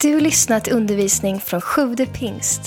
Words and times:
Du 0.00 0.20
lyssnat 0.20 0.64
till 0.64 0.72
undervisning 0.72 1.40
från 1.40 1.60
Sjude 1.60 2.06
pingst. 2.06 2.60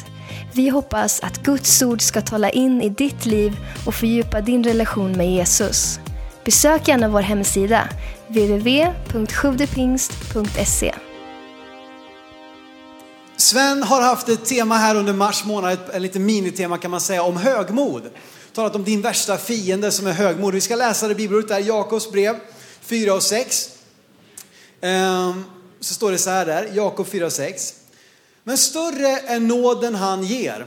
Vi 0.54 0.70
hoppas 0.70 1.20
att 1.20 1.44
Guds 1.44 1.82
ord 1.82 2.02
ska 2.02 2.22
tala 2.22 2.50
in 2.50 2.82
i 2.82 2.90
ditt 2.90 3.26
liv 3.26 3.58
och 3.86 3.96
fördjupa 3.96 4.42
din 4.42 4.64
relation 4.64 5.12
med 5.12 5.32
Jesus. 5.32 6.00
Besök 6.46 6.88
gärna 6.88 7.10
vår 7.10 7.22
hemsida, 7.22 7.90
www.sjuvdepingst.se. 8.28 10.96
Sven 13.38 13.84
har 13.84 14.02
haft 14.02 14.30
ett 14.30 14.46
tema 14.46 14.78
här 14.78 14.96
under 14.96 15.14
mars 15.14 15.46
månad, 15.46 15.74
ett, 15.74 16.02
litet 16.02 16.22
minitema 16.22 16.78
kan 16.78 16.92
man 16.92 17.02
säga, 17.02 17.24
om 17.24 17.38
högmod. 17.38 18.04
Talat 18.54 18.76
om 18.76 18.84
din 18.84 19.02
värsta 19.02 19.38
fiende 19.38 19.92
som 19.92 20.08
är 20.08 20.14
högmod. 20.14 20.54
Vi 20.54 20.62
ska 20.62 20.76
läsa 20.76 21.08
det 21.08 21.16
bibelordet 21.16 21.50
där, 21.50 21.60
Jakobs 21.60 22.12
brev 22.12 22.36
4 22.82 23.14
och 23.14 23.24
6. 23.24 23.70
Um, 24.82 24.90
ehm, 24.90 25.44
så 25.80 25.94
står 25.94 26.12
det 26.12 26.18
så 26.18 26.30
här 26.30 26.46
där, 26.46 26.72
Jakob 26.74 27.08
4.6. 27.08 27.74
Men 28.44 28.58
större 28.58 29.08
är 29.08 29.40
nåden 29.40 29.96
han 29.96 30.24
ger. 30.24 30.66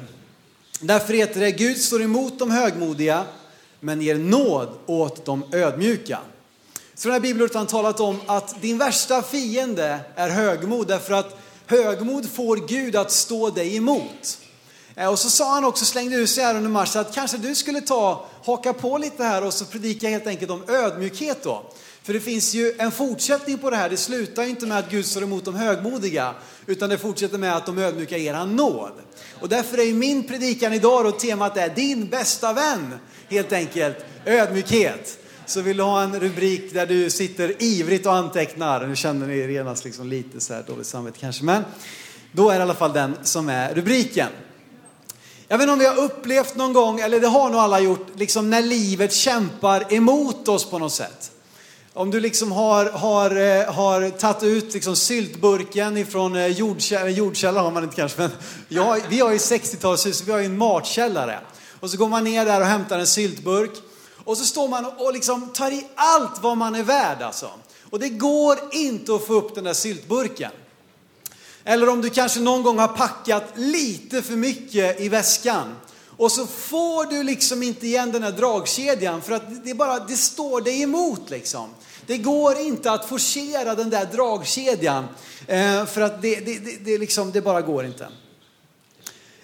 Därför 0.80 1.15
heter 1.15 1.41
det, 1.41 1.51
Gud 1.51 1.79
står 1.79 2.03
emot 2.03 2.39
de 2.39 2.51
högmodiga, 2.51 3.25
men 3.80 4.03
ger 4.03 4.15
nåd 4.15 4.69
åt 4.87 5.25
de 5.25 5.45
ödmjuka. 5.53 6.19
Så 6.95 7.09
den 7.09 7.12
här 7.12 7.20
bibelordet 7.20 7.55
har 7.55 7.61
han 7.61 7.67
talat 7.67 8.01
om 8.01 8.20
att 8.27 8.62
din 8.62 8.79
värsta 8.79 9.23
fiende 9.23 10.01
är 10.17 10.29
högmod, 10.29 10.89
därför 10.89 11.15
att 11.15 11.39
högmod 11.67 12.31
får 12.31 12.56
Gud 12.56 12.97
att 12.97 13.11
stå 13.11 13.51
dig 13.51 13.77
emot. 13.77 14.39
Eh, 14.97 15.09
och 15.09 15.19
så 15.19 15.31
sa 15.31 15.55
han 15.55 15.65
också, 15.65 15.84
slängde 15.84 16.17
ut 16.17 16.31
sig 16.31 16.45
här 16.45 16.55
under 16.55 16.70
mars, 16.70 16.97
att 16.97 17.15
kanske 17.15 17.39
du 17.39 17.55
skulle 17.55 17.81
ta, 17.81 18.27
haka 18.45 18.73
på 18.73 18.98
lite 18.98 19.25
här 19.25 19.45
och 19.45 19.55
så 19.55 19.65
predika 19.65 20.09
helt 20.09 20.27
enkelt 20.27 20.51
om 20.51 20.65
ödmjukhet 20.69 21.42
då. 21.42 21.62
För 22.02 22.12
det 22.12 22.20
finns 22.20 22.55
ju 22.55 22.74
en 22.79 22.92
fortsättning 22.92 23.59
på 23.59 23.70
det 23.70 23.77
här, 23.77 23.91
det 23.91 23.97
slutar 23.97 24.42
ju 24.42 24.48
inte 24.48 24.66
med 24.66 24.79
att 24.79 24.91
Gud 24.91 25.06
står 25.06 25.23
emot 25.23 25.45
de 25.45 25.55
högmodiga, 25.55 26.34
utan 26.66 26.91
det 26.91 26.98
fortsätter 26.98 27.38
med 27.38 27.56
att 27.56 27.66
de 27.66 27.78
ödmjuka 27.78 28.16
ger 28.16 28.34
han 28.34 28.56
nåd. 28.56 28.92
Och 29.41 29.48
därför 29.48 29.78
är 29.78 29.84
ju 29.84 29.94
min 29.94 30.27
predikan 30.27 30.72
idag 30.72 31.06
och 31.06 31.19
temat 31.19 31.56
är 31.56 31.69
din 31.69 32.06
bästa 32.06 32.53
vän, 32.53 32.94
helt 33.28 33.53
enkelt, 33.53 33.97
ödmjukhet. 34.25 35.19
Så 35.47 35.61
vill 35.61 35.77
du 35.77 35.83
ha 35.83 36.03
en 36.03 36.20
rubrik 36.20 36.75
där 36.75 36.86
du 36.86 37.11
sitter 37.11 37.62
ivrigt 37.62 38.06
och 38.06 38.14
antecknar, 38.14 38.87
nu 38.87 38.97
känner 38.97 39.27
ni 39.27 39.53
genast 39.53 39.84
liksom 39.84 40.09
lite 40.09 40.41
så 40.41 40.55
här 40.55 40.64
dåligt 40.66 40.87
samvete 40.87 41.19
kanske, 41.20 41.44
men 41.44 41.64
då 42.33 42.50
är 42.50 42.55
det 42.55 42.59
i 42.59 42.62
alla 42.62 42.75
fall 42.75 42.92
den 42.92 43.16
som 43.22 43.48
är 43.48 43.75
rubriken. 43.75 44.28
Jag 45.48 45.59
vet 45.59 45.62
inte 45.62 45.72
om 45.72 45.78
vi 45.78 45.87
har 45.87 46.05
upplevt 46.05 46.56
någon 46.56 46.72
gång, 46.72 47.00
eller 47.00 47.20
det 47.20 47.27
har 47.28 47.50
nog 47.50 47.61
alla 47.61 47.81
gjort, 47.81 48.06
liksom 48.14 48.50
när 48.50 48.62
livet 48.62 49.12
kämpar 49.12 49.94
emot 49.94 50.48
oss 50.48 50.70
på 50.70 50.78
något 50.78 50.92
sätt. 50.92 51.31
Om 51.95 52.11
du 52.11 52.21
liksom 52.21 52.53
har, 52.53 52.85
har, 52.87 53.31
eh, 53.37 53.73
har 53.73 54.11
tagit 54.11 54.43
ut 54.43 54.75
liksom 54.75 54.97
syltburken 54.97 55.97
ifrån 55.97 56.37
eh, 56.37 56.47
jordkällaren, 56.47 57.09
eh, 57.09 57.19
jordkällaren 57.19 57.65
har 57.65 57.73
man 57.73 57.84
inte 57.84 57.97
kanske, 57.97 58.21
men 58.21 58.31
jag, 58.69 59.01
vi 59.09 59.21
har 59.21 59.33
ju 59.33 59.39
60-talshus, 59.39 60.23
vi 60.27 60.33
har 60.33 60.39
ju 60.39 60.45
en 60.45 60.59
matkällare. 60.59 61.41
Och 61.81 61.91
så 61.91 61.97
går 61.97 62.09
man 62.09 62.25
ner 62.25 62.45
där 62.47 62.61
och 62.61 62.67
hämtar 62.67 62.99
en 62.99 63.07
syltburk. 63.07 63.71
Och 64.25 64.39
så 64.39 64.45
står 64.45 64.69
man 64.69 64.87
och 64.87 65.12
liksom 65.12 65.49
tar 65.49 65.71
i 65.71 65.87
allt 65.95 66.43
vad 66.43 66.57
man 66.57 66.75
är 66.75 66.83
värd 66.83 67.23
alltså. 67.23 67.51
Och 67.91 67.99
det 67.99 68.09
går 68.09 68.59
inte 68.73 69.15
att 69.15 69.27
få 69.27 69.34
upp 69.34 69.55
den 69.55 69.65
där 69.65 69.75
syltburken. 69.75 70.51
Eller 71.65 71.89
om 71.89 72.01
du 72.01 72.11
kanske 72.11 72.41
någon 72.41 72.62
gång 72.62 72.79
har 72.79 72.89
packat 72.89 73.45
lite 73.55 74.23
för 74.23 74.37
mycket 74.37 75.01
i 75.01 75.09
väskan. 75.09 75.77
Och 76.17 76.33
så 76.33 76.47
får 76.47 77.07
du 77.07 77.23
liksom 77.23 77.63
inte 77.63 77.87
igen 77.87 78.13
den 78.13 78.23
här 78.23 78.33
dragkedjan 78.33 79.23
för 79.23 79.33
att 79.33 79.65
det 79.65 79.75
bara, 79.75 79.99
det 79.99 80.17
står 80.17 80.61
dig 80.61 80.83
emot 80.83 81.31
liksom. 81.31 81.71
Det 82.07 82.19
går 82.19 82.59
inte 82.59 82.93
att 82.93 83.09
forcera 83.09 83.75
den 83.75 83.91
där 83.91 84.05
dragkedjan 84.05 85.05
eh, 85.47 85.87
för 85.87 86.01
att 86.01 86.23
det, 86.23 86.35
det, 86.41 86.59
det, 86.59 86.85
det, 86.85 86.99
liksom, 86.99 87.33
det 87.33 87.41
bara 87.41 87.61
går 87.61 87.85
inte. 87.85 88.09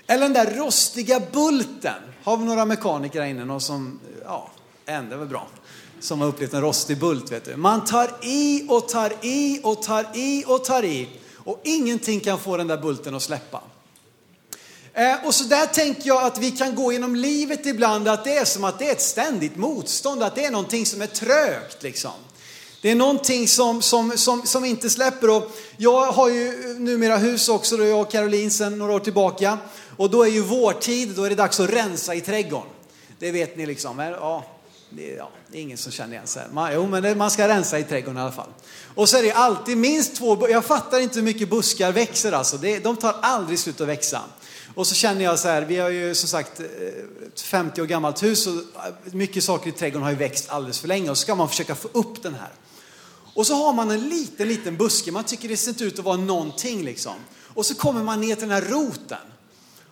Eller 0.06 0.22
den 0.22 0.32
där 0.32 0.54
rostiga 0.56 1.20
bulten. 1.32 2.02
Har 2.24 2.36
vi 2.36 2.44
några 2.44 2.64
mekaniker 2.64 3.20
här 3.20 3.28
inne? 3.28 3.44
Någon 3.44 3.60
som, 3.60 4.00
ja, 4.24 4.50
en, 4.86 5.08
det 5.08 5.16
var 5.16 5.26
bra. 5.26 5.48
Som 6.00 6.20
har 6.20 6.28
upplevt 6.28 6.54
en 6.54 6.60
rostig 6.60 6.98
bult 6.98 7.32
vet 7.32 7.44
du. 7.44 7.56
Man 7.56 7.84
tar 7.84 8.10
i 8.22 8.64
och 8.68 8.88
tar 8.88 9.12
i 9.22 9.60
och 9.62 9.82
tar 9.82 10.06
i 10.14 10.44
och 10.46 10.64
tar 10.64 10.84
i. 10.84 11.08
Och 11.34 11.60
ingenting 11.64 12.20
kan 12.20 12.38
få 12.38 12.56
den 12.56 12.66
där 12.66 12.76
bulten 12.76 13.14
att 13.14 13.22
släppa. 13.22 13.62
Eh, 14.98 15.26
och 15.26 15.34
så 15.34 15.44
där 15.44 15.66
tänker 15.66 16.08
jag 16.08 16.22
att 16.22 16.38
vi 16.38 16.50
kan 16.50 16.74
gå 16.74 16.92
genom 16.92 17.16
livet 17.16 17.66
ibland, 17.66 18.08
att 18.08 18.24
det 18.24 18.36
är 18.36 18.44
som 18.44 18.64
att 18.64 18.78
det 18.78 18.88
är 18.88 18.92
ett 18.92 19.00
ständigt 19.00 19.56
motstånd, 19.56 20.22
att 20.22 20.34
det 20.34 20.44
är 20.44 20.50
någonting 20.50 20.86
som 20.86 21.02
är 21.02 21.06
trögt 21.06 21.82
liksom. 21.82 22.10
Det 22.82 22.90
är 22.90 22.94
någonting 22.94 23.48
som, 23.48 23.82
som, 23.82 24.18
som, 24.18 24.46
som 24.46 24.64
inte 24.64 24.90
släpper. 24.90 25.30
Och 25.30 25.50
jag 25.76 26.12
har 26.12 26.28
ju 26.28 26.74
numera 26.78 27.16
hus 27.16 27.48
också, 27.48 27.76
då 27.76 27.84
jag 27.84 28.00
och 28.00 28.10
Caroline 28.10 28.50
sedan 28.50 28.78
några 28.78 28.92
år 28.92 29.00
tillbaka. 29.00 29.58
Och 29.96 30.10
då 30.10 30.22
är 30.22 30.28
ju 30.28 30.42
vårtid, 30.42 31.08
då 31.08 31.24
är 31.24 31.30
det 31.30 31.36
dags 31.36 31.60
att 31.60 31.70
rensa 31.70 32.14
i 32.14 32.20
trädgården. 32.20 32.68
Det 33.18 33.30
vet 33.30 33.56
ni 33.56 33.66
liksom. 33.66 33.98
Ja, 33.98 34.44
det, 34.90 35.12
är, 35.12 35.16
ja, 35.16 35.30
det 35.48 35.58
är 35.58 35.62
ingen 35.62 35.78
som 35.78 35.92
känner 35.92 36.12
igen 36.12 36.26
sig. 36.26 36.42
Man, 36.52 36.74
jo, 36.74 36.86
men 36.86 37.02
det, 37.02 37.14
man 37.14 37.30
ska 37.30 37.48
rensa 37.48 37.78
i 37.78 37.84
trädgården 37.84 38.18
i 38.18 38.20
alla 38.20 38.32
fall. 38.32 38.50
Och 38.94 39.08
så 39.08 39.16
är 39.16 39.22
det 39.22 39.32
alltid 39.32 39.76
minst 39.76 40.16
två, 40.16 40.48
jag 40.48 40.64
fattar 40.64 41.00
inte 41.00 41.14
hur 41.14 41.24
mycket 41.24 41.50
buskar 41.50 41.92
växer 41.92 42.32
alltså. 42.32 42.56
Det, 42.56 42.78
de 42.78 42.96
tar 42.96 43.16
aldrig 43.22 43.58
slut 43.58 43.80
att 43.80 43.88
växa. 43.88 44.20
Och 44.78 44.86
så 44.86 44.94
känner 44.94 45.24
jag 45.24 45.38
så 45.38 45.48
här, 45.48 45.62
vi 45.62 45.76
har 45.76 45.90
ju 45.90 46.14
som 46.14 46.28
sagt 46.28 46.60
eh, 46.60 46.66
ett 47.26 47.40
50 47.40 47.82
år 47.82 47.86
gammalt 47.86 48.22
hus 48.22 48.46
och 48.46 48.52
eh, 48.54 48.60
mycket 49.12 49.44
saker 49.44 49.70
i 49.70 49.72
trädgården 49.72 50.02
har 50.02 50.10
ju 50.10 50.16
växt 50.16 50.50
alldeles 50.50 50.78
för 50.78 50.88
länge 50.88 51.10
och 51.10 51.18
så 51.18 51.22
ska 51.22 51.34
man 51.34 51.48
försöka 51.48 51.74
få 51.74 51.88
upp 51.92 52.22
den 52.22 52.34
här. 52.34 52.50
Och 53.34 53.46
så 53.46 53.54
har 53.54 53.72
man 53.72 53.90
en 53.90 54.08
liten, 54.08 54.48
liten 54.48 54.76
buske, 54.76 55.12
man 55.12 55.24
tycker 55.24 55.48
det 55.48 55.56
ser 55.56 55.70
inte 55.70 55.84
ut 55.84 55.98
att 55.98 56.04
vara 56.04 56.16
någonting 56.16 56.84
liksom. 56.84 57.14
Och 57.54 57.66
så 57.66 57.74
kommer 57.74 58.02
man 58.02 58.20
ner 58.20 58.34
till 58.34 58.48
den 58.48 58.62
här 58.62 58.70
roten. 58.70 59.18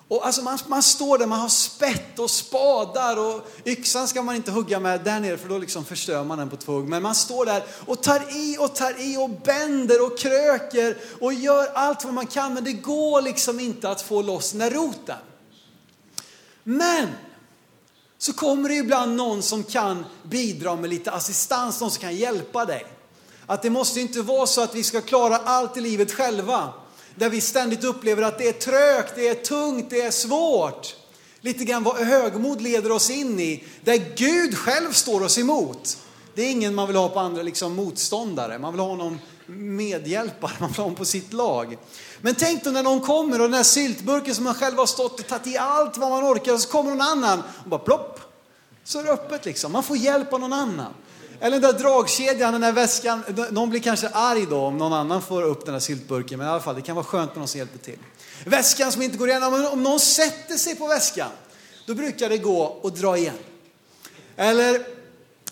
Och 0.08 0.26
alltså 0.26 0.42
man, 0.42 0.58
man 0.66 0.82
står 0.82 1.18
där, 1.18 1.26
man 1.26 1.40
har 1.40 1.48
spett 1.48 2.18
och 2.18 2.30
spadar 2.30 3.16
och 3.16 3.48
yxan 3.64 4.08
ska 4.08 4.22
man 4.22 4.36
inte 4.36 4.50
hugga 4.50 4.80
med 4.80 5.04
där 5.04 5.20
nere 5.20 5.38
för 5.38 5.48
då 5.48 5.58
liksom 5.58 5.84
förstör 5.84 6.24
man 6.24 6.38
den 6.38 6.50
på 6.50 6.56
två 6.56 6.72
hugg. 6.72 6.88
Men 6.88 7.02
man 7.02 7.14
står 7.14 7.46
där 7.46 7.64
och 7.86 8.02
tar 8.02 8.36
i 8.36 8.56
och 8.58 8.74
tar 8.74 9.00
i 9.00 9.16
och 9.16 9.30
bänder 9.30 10.06
och 10.06 10.18
kröker 10.18 10.96
och 11.20 11.34
gör 11.34 11.66
allt 11.74 12.04
vad 12.04 12.14
man 12.14 12.26
kan 12.26 12.54
men 12.54 12.64
det 12.64 12.72
går 12.72 13.22
liksom 13.22 13.60
inte 13.60 13.90
att 13.90 14.02
få 14.02 14.22
loss 14.22 14.50
den 14.50 14.58
där 14.58 14.70
roten. 14.70 15.18
Men 16.62 17.08
så 18.18 18.32
kommer 18.32 18.68
det 18.68 18.74
ibland 18.74 19.16
någon 19.16 19.42
som 19.42 19.62
kan 19.62 20.04
bidra 20.22 20.76
med 20.76 20.90
lite 20.90 21.10
assistans, 21.10 21.80
någon 21.80 21.90
som 21.90 22.00
kan 22.00 22.16
hjälpa 22.16 22.64
dig. 22.64 22.86
Att 23.46 23.62
det 23.62 23.70
måste 23.70 24.00
inte 24.00 24.22
vara 24.22 24.46
så 24.46 24.60
att 24.60 24.74
vi 24.74 24.82
ska 24.82 25.00
klara 25.00 25.36
allt 25.36 25.76
i 25.76 25.80
livet 25.80 26.12
själva. 26.12 26.72
Där 27.18 27.28
vi 27.30 27.40
ständigt 27.40 27.84
upplever 27.84 28.22
att 28.22 28.38
det 28.38 28.48
är 28.48 28.52
trögt, 28.52 29.12
det 29.16 29.28
är 29.28 29.34
tungt, 29.34 29.90
det 29.90 30.00
är 30.00 30.10
svårt. 30.10 30.96
Lite 31.40 31.64
grann 31.64 31.82
vad 31.82 31.96
högmod 31.96 32.60
leder 32.60 32.92
oss 32.92 33.10
in 33.10 33.40
i. 33.40 33.64
Där 33.84 34.16
Gud 34.16 34.58
själv 34.58 34.92
står 34.92 35.22
oss 35.22 35.38
emot. 35.38 35.98
Det 36.34 36.42
är 36.42 36.50
ingen 36.50 36.74
man 36.74 36.86
vill 36.86 36.96
ha 36.96 37.08
på 37.08 37.20
andra 37.20 37.42
liksom 37.42 37.74
motståndare. 37.74 38.58
Man 38.58 38.72
vill 38.72 38.80
ha 38.80 38.96
någon 38.96 39.18
medhjälpare, 39.46 40.52
man 40.58 40.68
vill 40.68 40.76
ha 40.76 40.84
honom 40.84 40.96
på 40.96 41.04
sitt 41.04 41.32
lag. 41.32 41.78
Men 42.20 42.34
tänk 42.34 42.64
då 42.64 42.70
när 42.70 42.82
någon 42.82 43.00
kommer 43.00 43.40
och 43.40 43.46
den 43.46 43.54
här 43.54 43.62
syltburken 43.62 44.34
som 44.34 44.44
man 44.44 44.54
själv 44.54 44.78
har 44.78 44.86
stått 44.86 45.20
och 45.20 45.26
tagit 45.26 45.46
i 45.46 45.56
allt 45.56 45.96
vad 45.96 46.10
man 46.10 46.24
orkar 46.24 46.52
och 46.52 46.60
så 46.60 46.68
kommer 46.68 46.90
någon 46.90 47.00
annan 47.00 47.42
och 47.64 47.70
bara 47.70 47.80
plopp. 47.80 48.20
Så 48.84 48.98
är 48.98 49.04
det 49.04 49.10
öppet 49.10 49.44
liksom. 49.44 49.72
Man 49.72 49.82
får 49.82 49.96
hjälp 49.96 50.32
av 50.32 50.40
någon 50.40 50.52
annan. 50.52 50.94
Eller 51.40 51.60
den 51.60 51.72
där 51.72 51.78
dragkedjan, 51.78 52.52
den 52.52 52.60
där 52.60 52.72
väskan. 52.72 53.22
Någon 53.50 53.70
blir 53.70 53.80
kanske 53.80 54.08
arg 54.08 54.46
då 54.50 54.60
om 54.60 54.78
någon 54.78 54.92
annan 54.92 55.22
får 55.22 55.42
upp 55.42 55.64
den 55.64 55.72
där 55.72 55.80
syltburken. 55.80 56.38
Men 56.38 56.48
i 56.48 56.50
alla 56.50 56.60
fall, 56.60 56.74
det 56.74 56.82
kan 56.82 56.96
vara 56.96 57.04
skönt 57.04 57.30
med 57.30 57.38
någon 57.38 57.48
som 57.48 57.58
hjälper 57.58 57.78
till. 57.78 57.98
Väskan 58.44 58.92
som 58.92 59.02
inte 59.02 59.18
går 59.18 59.28
igen. 59.28 59.42
Om 59.42 59.82
någon 59.82 60.00
sätter 60.00 60.56
sig 60.56 60.76
på 60.76 60.86
väskan, 60.86 61.30
då 61.86 61.94
brukar 61.94 62.28
det 62.28 62.38
gå 62.38 62.80
att 62.84 62.96
dra 62.96 63.16
igen. 63.16 63.38
Eller, 64.36 64.86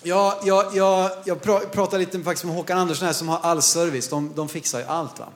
jag, 0.02 0.34
jag, 0.44 0.76
jag, 0.76 1.10
jag 1.24 1.42
pratade 1.72 1.98
lite 1.98 2.20
faktiskt 2.20 2.44
med 2.44 2.54
Håkan 2.54 2.78
Andersson 2.78 3.06
här 3.06 3.12
som 3.12 3.28
har 3.28 3.38
all 3.42 3.62
service. 3.62 4.08
De, 4.08 4.32
de 4.34 4.48
fixar 4.48 4.78
ju 4.78 4.84
allt. 4.84 5.18
Va? 5.18 5.26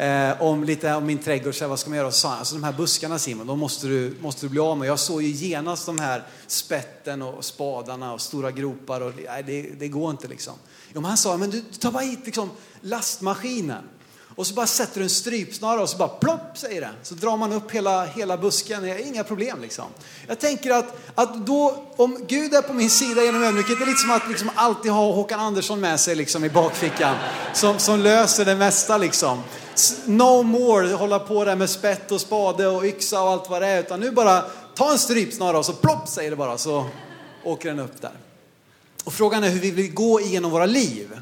Eh, 0.00 0.42
om 0.42 0.64
lite 0.64 0.94
om 0.94 1.06
min 1.06 1.18
trädgård, 1.18 1.54
så 1.54 1.64
här, 1.64 1.68
vad 1.68 1.78
ska 1.78 1.90
man 1.90 1.98
göra? 1.98 2.12
Så, 2.12 2.28
alltså 2.28 2.54
de 2.54 2.64
här 2.64 2.72
buskarna 2.72 3.18
Simon, 3.18 3.46
de 3.46 3.58
måste 3.58 3.86
du, 3.86 4.16
måste 4.20 4.46
du 4.46 4.50
bli 4.50 4.60
av 4.60 4.78
med. 4.78 4.88
Jag 4.88 4.98
såg 4.98 5.22
ju 5.22 5.28
genast 5.28 5.86
de 5.86 5.98
här 5.98 6.22
spetten 6.46 7.22
och 7.22 7.44
spadarna 7.44 8.12
och 8.12 8.20
stora 8.20 8.50
gropar 8.50 9.00
och 9.00 9.12
nej, 9.26 9.42
det, 9.42 9.62
det 9.62 9.88
går 9.88 10.10
inte 10.10 10.28
liksom. 10.28 10.54
Jo, 10.94 11.00
men 11.00 11.04
han 11.04 11.16
sa, 11.16 11.36
men 11.36 11.50
du, 11.50 11.60
du 11.70 11.76
tar 11.76 11.92
bara 11.92 12.02
hit 12.02 12.20
liksom 12.24 12.50
lastmaskinen 12.80 13.84
och 14.40 14.46
så 14.46 14.54
bara 14.54 14.66
sätter 14.66 14.98
du 14.98 15.04
en 15.04 15.10
strypsnara 15.10 15.82
och 15.82 15.88
så 15.88 15.96
bara 15.96 16.08
plopp 16.08 16.58
säger 16.58 16.80
det. 16.80 16.90
Så 17.02 17.14
drar 17.14 17.36
man 17.36 17.52
upp 17.52 17.70
hela, 17.70 18.06
hela 18.06 18.36
busken, 18.36 18.82
det 18.82 18.90
är 18.90 19.06
inga 19.06 19.24
problem 19.24 19.62
liksom. 19.62 19.84
Jag 20.26 20.38
tänker 20.38 20.70
att, 20.70 20.96
att 21.14 21.46
då, 21.46 21.84
om 21.96 22.24
Gud 22.28 22.54
är 22.54 22.62
på 22.62 22.72
min 22.72 22.90
sida 22.90 23.24
genom 23.24 23.42
ödmjukhet, 23.42 23.78
det 23.78 23.84
är 23.84 23.86
lite 23.86 23.98
som 23.98 24.10
att 24.10 24.28
liksom 24.28 24.50
alltid 24.54 24.92
ha 24.92 25.12
Håkan 25.12 25.40
Andersson 25.40 25.80
med 25.80 26.00
sig 26.00 26.14
liksom 26.14 26.44
i 26.44 26.50
bakfickan. 26.50 27.16
Som, 27.54 27.78
som 27.78 28.00
löser 28.00 28.44
det 28.44 28.56
mesta 28.56 28.98
liksom. 28.98 29.42
No 30.04 30.42
more 30.42 30.92
hålla 30.92 31.18
på 31.18 31.44
där 31.44 31.56
med 31.56 31.70
spett 31.70 32.12
och 32.12 32.20
spade 32.20 32.66
och 32.66 32.84
yxa 32.84 33.22
och 33.22 33.30
allt 33.30 33.50
vad 33.50 33.62
det 33.62 33.68
är. 33.68 33.80
Utan 33.80 34.00
nu 34.00 34.10
bara 34.10 34.44
ta 34.74 34.92
en 34.92 34.98
strypsnara 34.98 35.58
och 35.58 35.66
så 35.66 35.72
plopp 35.72 36.08
säger 36.08 36.30
det 36.30 36.36
bara 36.36 36.58
så 36.58 36.86
åker 37.44 37.68
den 37.68 37.78
upp 37.78 38.00
där. 38.00 38.12
Och 39.04 39.12
frågan 39.12 39.44
är 39.44 39.48
hur 39.48 39.60
vi 39.60 39.70
vill 39.70 39.94
gå 39.94 40.20
igenom 40.20 40.50
våra 40.50 40.66
liv. 40.66 41.20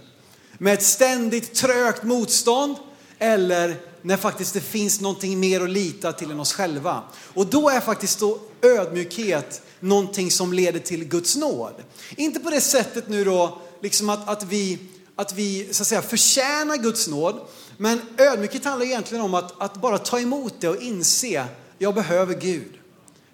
Med 0.58 0.74
ett 0.74 0.82
ständigt 0.82 1.54
trögt 1.54 2.02
motstånd 2.02 2.76
eller 3.18 3.76
när 4.02 4.16
faktiskt 4.16 4.54
det 4.54 4.60
finns 4.60 5.00
någonting 5.00 5.40
mer 5.40 5.60
att 5.60 5.70
lita 5.70 6.12
till 6.12 6.30
än 6.30 6.40
oss 6.40 6.52
själva. 6.52 7.02
Och 7.34 7.46
då 7.46 7.70
är 7.70 7.80
faktiskt 7.80 8.20
då 8.20 8.38
ödmjukhet 8.62 9.62
någonting 9.80 10.30
som 10.30 10.52
leder 10.52 10.80
till 10.80 11.04
Guds 11.04 11.36
nåd. 11.36 11.74
Inte 12.16 12.40
på 12.40 12.50
det 12.50 12.60
sättet 12.60 13.08
nu 13.08 13.24
då, 13.24 13.58
liksom 13.82 14.10
att, 14.10 14.28
att 14.28 14.42
vi, 14.42 14.78
att 15.16 15.32
vi 15.32 15.68
så 15.70 15.82
att 15.82 15.86
säga, 15.86 16.02
förtjänar 16.02 16.76
Guds 16.76 17.08
nåd, 17.08 17.40
men 17.76 18.00
ödmjukhet 18.18 18.64
handlar 18.64 18.86
egentligen 18.86 19.24
om 19.24 19.34
att, 19.34 19.62
att 19.62 19.74
bara 19.74 19.98
ta 19.98 20.20
emot 20.20 20.54
det 20.60 20.68
och 20.68 20.82
inse, 20.82 21.44
jag 21.78 21.94
behöver 21.94 22.34
Gud. 22.34 22.72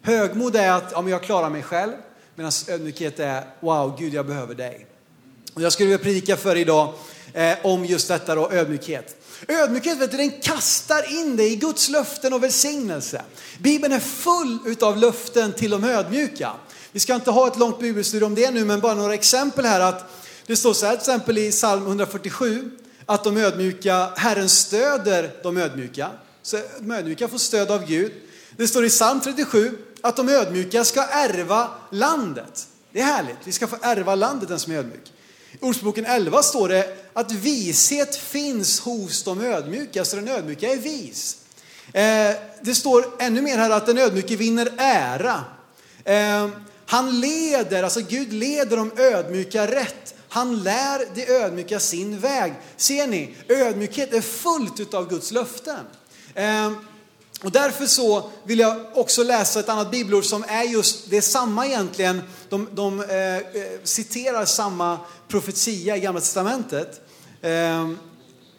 Högmod 0.02 0.56
är 0.56 0.72
att 0.72 0.92
ja, 0.92 1.02
men 1.02 1.10
jag 1.10 1.22
klarar 1.22 1.50
mig 1.50 1.62
själv, 1.62 1.92
medan 2.34 2.52
ödmjukhet 2.68 3.20
är, 3.20 3.44
wow, 3.60 3.96
Gud 3.98 4.14
jag 4.14 4.26
behöver 4.26 4.54
dig. 4.54 4.86
Och 5.54 5.62
jag 5.62 5.72
skulle 5.72 5.86
vilja 5.86 6.04
predika 6.04 6.36
för 6.36 6.56
idag 6.56 6.92
eh, 7.32 7.54
om 7.62 7.84
just 7.84 8.08
detta 8.08 8.34
då, 8.34 8.52
ödmjukhet. 8.52 9.16
Ödmjukhet, 9.48 9.98
vet 9.98 10.10
du, 10.10 10.16
den 10.16 10.30
kastar 10.30 11.12
in 11.20 11.36
dig 11.36 11.52
i 11.52 11.56
Guds 11.56 11.88
löften 11.88 12.32
och 12.32 12.42
välsignelse. 12.42 13.22
Bibeln 13.58 13.92
är 13.92 14.00
full 14.00 14.58
utav 14.66 14.98
löften 14.98 15.52
till 15.52 15.70
de 15.70 15.84
ödmjuka. 15.84 16.52
Vi 16.92 17.00
ska 17.00 17.14
inte 17.14 17.30
ha 17.30 17.46
ett 17.46 17.58
långt 17.58 17.80
bibelstudium 17.80 18.30
om 18.30 18.34
det 18.34 18.50
nu, 18.50 18.64
men 18.64 18.80
bara 18.80 18.94
några 18.94 19.14
exempel 19.14 19.64
här. 19.64 19.80
att 19.80 20.10
Det 20.46 20.56
står 20.56 20.72
så 20.72 20.86
här 20.86 20.92
till 20.92 21.00
exempel 21.00 21.38
i 21.38 21.50
psalm 21.50 21.86
147, 21.86 22.70
att 23.06 23.24
de 23.24 23.36
ödmjuka, 23.36 24.10
Herren 24.16 24.48
stöder 24.48 25.30
de 25.42 25.56
ödmjuka. 25.56 26.10
Så 26.42 26.60
de 26.78 26.90
ödmjuka 26.90 27.28
får 27.28 27.38
stöd 27.38 27.70
av 27.70 27.86
Gud. 27.86 28.12
Det 28.56 28.68
står 28.68 28.84
i 28.84 28.88
psalm 28.88 29.20
37 29.20 29.78
att 30.00 30.16
de 30.16 30.28
ödmjuka 30.28 30.84
ska 30.84 31.02
ärva 31.02 31.70
landet. 31.90 32.66
Det 32.92 33.00
är 33.00 33.04
härligt, 33.04 33.36
vi 33.44 33.52
ska 33.52 33.66
få 33.66 33.76
ärva 33.82 34.14
landet 34.14 34.48
den 34.48 34.58
som 34.58 34.72
är 34.72 34.76
ödmjuk. 34.76 35.12
I 35.54 35.64
Ordspråken 35.64 36.06
11 36.06 36.42
står 36.42 36.68
det 36.68 36.96
att 37.12 37.32
vishet 37.32 38.16
finns 38.16 38.80
hos 38.80 39.22
de 39.22 39.40
ödmjuka, 39.40 40.04
så 40.04 40.16
den 40.16 40.28
ödmjuka 40.28 40.68
är 40.68 40.76
vis. 40.76 41.36
Eh, 41.92 42.36
det 42.62 42.74
står 42.74 43.04
ännu 43.18 43.42
mer 43.42 43.58
här 43.58 43.70
att 43.70 43.86
den 43.86 43.98
ödmjuke 43.98 44.36
vinner 44.36 44.72
ära. 44.76 45.44
Eh, 46.04 46.48
han 46.86 47.20
leder, 47.20 47.82
alltså 47.82 48.00
Gud 48.00 48.32
leder 48.32 48.76
de 48.76 48.92
ödmjuka 48.96 49.66
rätt. 49.66 50.14
Han 50.28 50.62
lär 50.62 51.14
de 51.14 51.26
ödmjuka 51.26 51.80
sin 51.80 52.20
väg. 52.20 52.52
Ser 52.76 53.06
ni, 53.06 53.36
ödmjukhet 53.48 54.14
är 54.14 54.20
fullt 54.20 54.94
av 54.94 55.08
Guds 55.08 55.32
löften. 55.32 55.80
Eh, 56.34 56.72
och 57.42 57.50
därför 57.50 57.86
så 57.86 58.30
vill 58.44 58.58
jag 58.58 58.76
också 58.94 59.22
läsa 59.22 59.60
ett 59.60 59.68
annat 59.68 59.90
bibelord 59.90 60.24
som 60.24 60.44
är 60.48 60.62
just 60.62 61.10
det 61.10 61.22
samma 61.22 61.66
egentligen. 61.66 62.22
De, 62.54 62.68
de 62.72 63.00
eh, 63.00 63.36
eh, 63.36 63.42
citerar 63.84 64.44
samma 64.44 64.98
profetia 65.28 65.96
i 65.96 66.00
Gamla 66.00 66.20
Testamentet. 66.20 67.00
Eh, 67.40 67.90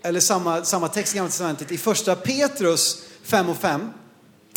eller 0.03 0.19
samma, 0.19 0.65
samma 0.65 0.87
text 0.87 1.13
i 1.13 1.17
Gamla 1.17 1.29
Testamentet 1.29 1.71
i 1.71 1.77
första 1.77 2.15
Petrus 2.15 3.03
5 3.23 3.49
och 3.49 3.57
5. 3.57 3.89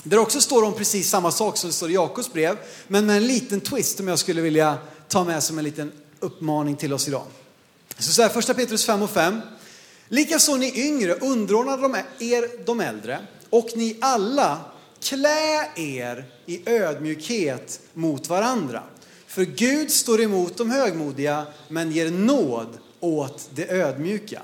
Där 0.02 0.18
också 0.18 0.40
står 0.40 0.64
om 0.64 0.74
precis 0.74 1.10
samma 1.10 1.30
sak 1.30 1.56
som 1.56 1.70
det 1.70 1.74
står 1.74 1.90
i 1.90 1.94
Jakobs 1.94 2.32
brev. 2.32 2.56
Men 2.88 3.06
med 3.06 3.16
en 3.16 3.26
liten 3.26 3.60
twist 3.60 3.96
som 3.96 4.08
jag 4.08 4.18
skulle 4.18 4.40
vilja 4.40 4.78
ta 5.08 5.24
med 5.24 5.42
som 5.42 5.58
en 5.58 5.64
liten 5.64 5.92
uppmaning 6.20 6.76
till 6.76 6.92
oss 6.92 7.08
idag. 7.08 7.24
Så, 7.98 8.12
så 8.12 8.22
här, 8.22 8.28
första 8.28 8.54
Petrus 8.54 8.86
5 8.86 9.02
och 9.02 9.10
5. 9.10 9.40
Likaså 10.08 10.56
ni 10.56 10.86
yngre, 10.86 11.14
underordnar 11.14 12.04
er 12.18 12.64
de 12.66 12.80
äldre 12.80 13.18
och 13.50 13.68
ni 13.74 13.96
alla 14.00 14.60
klä 15.00 15.70
er 15.76 16.24
i 16.46 16.70
ödmjukhet 16.70 17.80
mot 17.94 18.28
varandra. 18.28 18.82
För 19.28 19.44
Gud 19.44 19.90
står 19.90 20.20
emot 20.20 20.56
de 20.56 20.70
högmodiga 20.70 21.46
men 21.68 21.92
ger 21.92 22.10
nåd 22.10 22.78
åt 23.00 23.48
det 23.54 23.70
ödmjuka. 23.70 24.42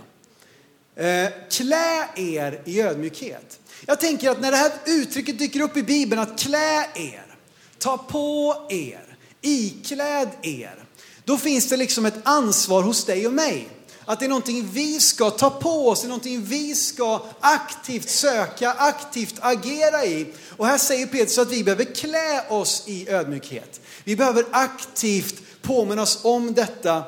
Eh, 0.96 1.28
klä 1.50 2.08
er 2.16 2.62
i 2.64 2.82
ödmjukhet. 2.82 3.60
Jag 3.86 4.00
tänker 4.00 4.30
att 4.30 4.40
när 4.40 4.50
det 4.50 4.56
här 4.56 4.72
uttrycket 4.86 5.38
dyker 5.38 5.60
upp 5.60 5.76
i 5.76 5.82
Bibeln, 5.82 6.20
att 6.20 6.38
klä 6.38 6.86
er, 6.94 7.36
ta 7.78 7.98
på 7.98 8.56
er, 8.68 9.16
ikläd 9.40 10.28
er, 10.42 10.84
då 11.24 11.36
finns 11.36 11.68
det 11.68 11.76
liksom 11.76 12.06
ett 12.06 12.18
ansvar 12.22 12.82
hos 12.82 13.04
dig 13.04 13.26
och 13.26 13.32
mig. 13.32 13.68
Att 14.04 14.18
det 14.18 14.24
är 14.24 14.28
någonting 14.28 14.68
vi 14.72 15.00
ska 15.00 15.30
ta 15.30 15.50
på 15.50 15.88
oss, 15.88 16.00
det 16.00 16.06
är 16.06 16.08
någonting 16.08 16.44
vi 16.44 16.74
ska 16.74 17.22
aktivt 17.40 18.08
söka, 18.08 18.72
aktivt 18.72 19.34
agera 19.40 20.04
i. 20.04 20.26
Och 20.56 20.66
här 20.66 20.78
säger 20.78 21.06
Petrus 21.06 21.38
att 21.38 21.52
vi 21.52 21.64
behöver 21.64 21.84
klä 21.84 22.48
oss 22.48 22.82
i 22.86 23.08
ödmjukhet. 23.08 23.80
Vi 24.04 24.16
behöver 24.16 24.44
aktivt 24.50 25.42
påminna 25.62 26.02
oss 26.02 26.18
om 26.22 26.54
detta 26.54 27.02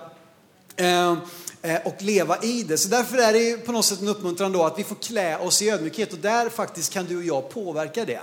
eh, 0.77 1.15
eh, 1.63 1.81
och 1.85 2.03
leva 2.03 2.43
i 2.43 2.63
det. 2.63 2.79
Så 2.79 2.89
därför 2.89 3.19
är 3.19 3.33
det 3.33 3.57
på 3.57 3.73
något 3.73 3.85
sätt 3.85 4.01
en 4.01 4.09
uppmuntran 4.09 4.53
då 4.53 4.65
att 4.65 4.79
vi 4.79 4.85
får 4.85 4.97
klä 4.97 5.39
oss 5.39 5.63
i 5.63 5.71
ödmjukhet 5.71 6.13
och 6.13 6.19
där 6.19 6.49
faktiskt 6.49 6.93
kan 6.93 7.05
du 7.05 7.17
och 7.17 7.25
jag 7.25 7.51
påverka 7.51 8.05
det 8.05 8.21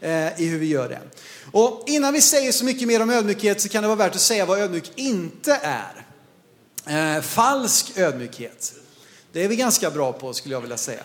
eh, 0.00 0.40
i 0.40 0.46
hur 0.46 0.58
vi 0.58 0.66
gör 0.66 0.88
det. 0.88 1.00
Och 1.52 1.82
innan 1.86 2.12
vi 2.12 2.20
säger 2.20 2.52
så 2.52 2.64
mycket 2.64 2.88
mer 2.88 3.02
om 3.02 3.10
ödmjukhet 3.10 3.60
så 3.60 3.68
kan 3.68 3.82
det 3.82 3.88
vara 3.88 3.98
värt 3.98 4.14
att 4.14 4.20
säga 4.20 4.46
vad 4.46 4.58
ödmjuk 4.58 4.92
inte 4.94 5.60
är. 5.62 6.06
Eh, 6.86 7.20
falsk 7.20 7.98
ödmjukhet. 7.98 8.74
Det 9.32 9.44
är 9.44 9.48
vi 9.48 9.56
ganska 9.56 9.90
bra 9.90 10.12
på 10.12 10.34
skulle 10.34 10.54
jag 10.54 10.60
vilja 10.60 10.76
säga. 10.76 11.04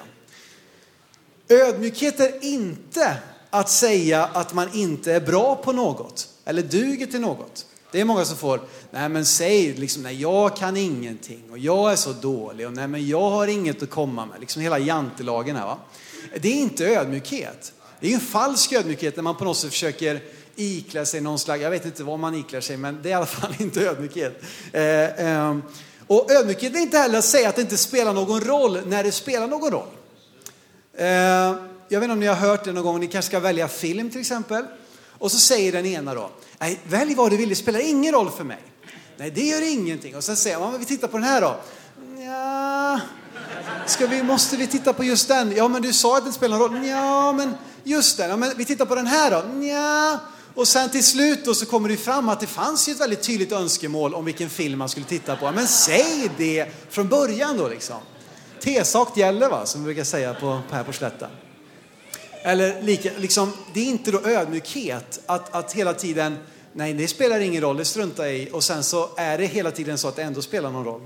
Ödmjukhet 1.49 2.19
är 2.19 2.43
inte 2.43 3.17
att 3.49 3.69
säga 3.69 4.25
att 4.25 4.53
man 4.53 4.69
inte 4.73 5.13
är 5.13 5.21
bra 5.21 5.55
på 5.55 5.71
något 5.71 6.29
eller 6.45 6.61
duger 6.61 7.05
till 7.05 7.21
något. 7.21 7.65
Det 7.91 8.01
är 8.01 8.05
många 8.05 8.25
som 8.25 8.37
får, 8.37 8.61
nej 8.91 9.09
men 9.09 9.25
säg 9.25 9.73
liksom, 9.73 10.03
nej 10.03 10.21
jag 10.21 10.57
kan 10.57 10.77
ingenting 10.77 11.51
och 11.51 11.57
jag 11.57 11.91
är 11.91 11.95
så 11.95 12.13
dålig 12.13 12.67
och 12.67 12.73
nej 12.73 12.87
men 12.87 13.07
jag 13.07 13.29
har 13.29 13.47
inget 13.47 13.83
att 13.83 13.89
komma 13.89 14.25
med. 14.25 14.39
Liksom 14.39 14.61
hela 14.61 14.79
jantelagen 14.79 15.55
här 15.55 15.65
va. 15.65 15.77
Det 16.41 16.47
är 16.49 16.55
inte 16.55 16.85
ödmjukhet. 16.85 17.73
Det 17.99 18.09
är 18.09 18.13
en 18.13 18.19
falsk 18.19 18.73
ödmjukhet 18.73 19.15
när 19.15 19.23
man 19.23 19.35
på 19.35 19.43
något 19.43 19.57
sätt 19.57 19.71
försöker 19.71 20.21
iklär 20.59 21.05
sig 21.05 21.21
någon 21.21 21.39
slags, 21.39 21.61
jag 21.61 21.69
vet 21.69 21.85
inte 21.85 22.03
vad 22.03 22.19
man 22.19 22.35
iklär 22.35 22.61
sig, 22.61 22.77
men 22.77 23.01
det 23.01 23.09
är 23.09 23.11
i 23.11 23.13
alla 23.13 23.25
fall 23.25 23.55
inte 23.59 23.81
ödmjukhet. 23.81 24.43
Eh, 24.71 24.83
eh, 24.83 25.57
och 26.07 26.31
ödmjukhet 26.31 26.75
är 26.75 26.79
inte 26.79 26.97
heller 26.97 27.19
att 27.19 27.25
säga 27.25 27.49
att 27.49 27.55
det 27.55 27.61
inte 27.61 27.77
spelar 27.77 28.13
någon 28.13 28.41
roll 28.41 28.81
när 28.87 29.03
det 29.03 29.11
spelar 29.11 29.47
någon 29.47 29.71
roll. 29.71 29.87
Eh, 30.97 31.07
jag 31.91 31.99
vet 31.99 32.03
inte 32.03 32.13
om 32.13 32.19
ni 32.19 32.25
har 32.25 32.35
hört 32.35 32.63
det 32.63 32.71
någon 32.71 32.83
gång, 32.83 32.99
ni 32.99 33.07
kanske 33.07 33.29
ska 33.29 33.39
välja 33.39 33.67
film 33.67 34.09
till 34.09 34.19
exempel. 34.19 34.65
Och 35.19 35.31
så 35.31 35.37
säger 35.37 35.71
den 35.71 35.85
ena 35.85 36.13
då, 36.13 36.29
nej 36.59 36.79
välj 36.83 37.15
vad 37.15 37.31
du 37.31 37.37
vill, 37.37 37.49
det 37.49 37.55
spelar 37.55 37.79
ingen 37.79 38.13
roll 38.13 38.31
för 38.31 38.43
mig. 38.43 38.63
Nej 39.17 39.31
det 39.31 39.41
gör 39.41 39.73
ingenting. 39.73 40.15
Och 40.15 40.23
sen 40.23 40.35
säger 40.35 40.59
man, 40.59 40.79
vi 40.79 40.85
tittar 40.85 41.07
på 41.07 41.17
den 41.17 41.25
här 41.25 41.41
då. 41.41 41.55
Ja, 42.25 42.99
ska 43.85 44.07
vi, 44.07 44.23
måste 44.23 44.57
vi 44.57 44.67
titta 44.67 44.93
på 44.93 45.03
just 45.03 45.27
den? 45.27 45.55
Ja 45.55 45.67
men 45.67 45.81
du 45.81 45.93
sa 45.93 46.17
att 46.17 46.25
det 46.25 46.31
spelar 46.31 46.57
någon 46.57 46.77
roll. 46.77 46.87
Ja 46.87 47.31
men 47.31 47.53
just 47.83 48.17
den, 48.17 48.29
ja, 48.29 48.37
men 48.37 48.51
vi 48.57 48.65
tittar 48.65 48.85
på 48.85 48.95
den 48.95 49.07
här 49.07 49.31
då. 49.31 49.65
Ja, 49.65 50.19
och 50.55 50.67
sen 50.67 50.89
till 50.89 51.03
slut 51.03 51.45
då 51.45 51.53
så 51.53 51.65
kommer 51.65 51.89
det 51.89 51.97
fram 51.97 52.29
att 52.29 52.39
det 52.39 52.47
fanns 52.47 52.89
ju 52.89 52.93
ett 52.93 52.99
väldigt 52.99 53.21
tydligt 53.21 53.51
önskemål 53.51 54.13
om 54.13 54.25
vilken 54.25 54.49
film 54.49 54.79
man 54.79 54.89
skulle 54.89 55.05
titta 55.05 55.35
på. 55.35 55.51
Men 55.51 55.67
säg 55.67 56.31
det 56.37 56.67
från 56.89 57.07
början 57.07 57.57
då 57.57 57.67
liksom. 57.67 57.97
T-sak 58.59 59.17
gäller 59.17 59.49
va, 59.49 59.65
som 59.65 59.81
vi 59.81 59.85
brukar 59.85 60.03
säga 60.03 60.33
på, 60.33 60.61
här 60.71 60.83
på 60.83 60.93
slätten. 60.93 61.29
Eller 62.43 62.81
lika, 62.81 63.09
liksom, 63.17 63.53
det 63.73 63.79
är 63.79 63.85
inte 63.85 64.11
då 64.11 64.21
ödmjukhet 64.25 65.19
att, 65.25 65.55
att 65.55 65.73
hela 65.73 65.93
tiden, 65.93 66.37
nej 66.73 66.93
det 66.93 67.07
spelar 67.07 67.39
ingen 67.39 67.61
roll, 67.61 67.77
det 67.77 67.85
struntar 67.85 68.25
jag 68.25 68.35
i. 68.35 68.49
Och 68.51 68.63
sen 68.63 68.83
så 68.83 69.09
är 69.17 69.37
det 69.37 69.45
hela 69.45 69.71
tiden 69.71 69.97
så 69.97 70.07
att 70.07 70.15
det 70.15 70.23
ändå 70.23 70.41
spelar 70.41 70.71
någon 70.71 70.85
roll. 70.85 71.01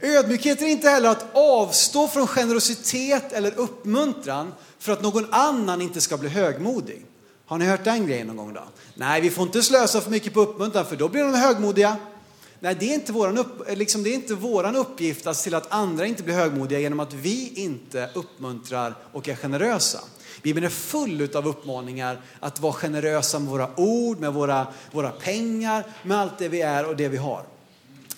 Ödmjukhet 0.00 0.62
är 0.62 0.66
inte 0.66 0.88
heller 0.88 1.08
att 1.08 1.26
avstå 1.32 2.08
från 2.08 2.26
generositet 2.26 3.32
eller 3.32 3.58
uppmuntran 3.58 4.52
för 4.78 4.92
att 4.92 5.02
någon 5.02 5.26
annan 5.30 5.82
inte 5.82 6.00
ska 6.00 6.16
bli 6.16 6.28
högmodig. 6.28 7.06
Har 7.52 7.58
ni 7.58 7.64
hört 7.64 7.84
den 7.84 8.06
grejen 8.06 8.26
någon 8.26 8.36
gång 8.36 8.54
då? 8.54 8.62
Nej, 8.94 9.20
vi 9.20 9.30
får 9.30 9.46
inte 9.46 9.62
slösa 9.62 10.00
för 10.00 10.10
mycket 10.10 10.34
på 10.34 10.40
uppmuntran 10.40 10.86
för 10.86 10.96
då 10.96 11.08
blir 11.08 11.22
de 11.22 11.34
högmodiga. 11.34 11.96
Nej, 12.60 12.76
det 12.80 12.90
är 12.90 12.94
inte 12.94 13.12
våran, 13.12 13.38
upp, 13.38 13.68
eh, 13.68 13.76
liksom, 13.76 14.02
det 14.02 14.10
är 14.10 14.14
inte 14.14 14.34
våran 14.34 14.76
uppgift 14.76 15.26
att 15.26 15.36
se 15.36 15.44
till 15.44 15.54
att 15.54 15.72
andra 15.72 16.06
inte 16.06 16.22
blir 16.22 16.34
högmodiga 16.34 16.78
genom 16.78 17.00
att 17.00 17.12
vi 17.12 17.52
inte 17.54 18.10
uppmuntrar 18.14 18.94
och 19.12 19.28
är 19.28 19.34
generösa. 19.34 19.98
Bibeln 20.42 20.66
är 20.66 20.70
full 20.70 21.36
av 21.36 21.48
uppmaningar 21.48 22.20
att 22.40 22.60
vara 22.60 22.72
generösa 22.72 23.38
med 23.38 23.48
våra 23.48 23.68
ord, 23.76 24.20
med 24.20 24.32
våra, 24.32 24.66
våra 24.92 25.10
pengar, 25.10 25.84
med 26.02 26.18
allt 26.18 26.38
det 26.38 26.48
vi 26.48 26.60
är 26.60 26.88
och 26.88 26.96
det 26.96 27.08
vi 27.08 27.16
har. 27.16 27.44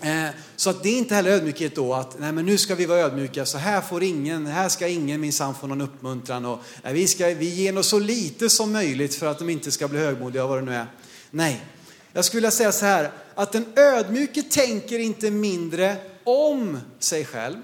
Eh, 0.00 0.28
så 0.56 0.70
att 0.70 0.82
det 0.82 0.88
är 0.88 0.98
inte 0.98 1.14
heller 1.14 1.30
ödmjukhet 1.30 1.74
då 1.74 1.94
att 1.94 2.18
nej 2.18 2.32
men 2.32 2.46
nu 2.46 2.58
ska 2.58 2.74
vi 2.74 2.86
vara 2.86 2.98
ödmjuka 2.98 3.46
så 3.46 3.58
här 3.58 3.80
får 3.80 4.02
ingen, 4.02 4.46
här 4.46 4.68
ska 4.68 4.88
ingen 4.88 5.20
minsann 5.20 5.54
få 5.54 5.66
någon 5.66 5.80
uppmuntran 5.80 6.44
och 6.44 6.58
nej, 6.82 6.94
vi, 6.94 7.06
ska, 7.06 7.26
vi 7.26 7.48
ger 7.48 7.72
nog 7.72 7.84
så 7.84 7.98
lite 7.98 8.50
som 8.50 8.72
möjligt 8.72 9.14
för 9.14 9.26
att 9.26 9.38
de 9.38 9.50
inte 9.50 9.70
ska 9.70 9.88
bli 9.88 9.98
högmodiga 9.98 10.46
vad 10.46 10.58
det 10.58 10.64
nu 10.64 10.74
är. 10.74 10.86
Nej, 11.30 11.64
jag 12.12 12.24
skulle 12.24 12.38
vilja 12.38 12.50
säga 12.50 12.72
så 12.72 12.84
här 12.84 13.10
att 13.34 13.52
den 13.52 13.66
ödmjuke 13.76 14.42
tänker 14.42 14.98
inte 14.98 15.30
mindre 15.30 15.96
om 16.24 16.80
sig 16.98 17.24
själv. 17.24 17.56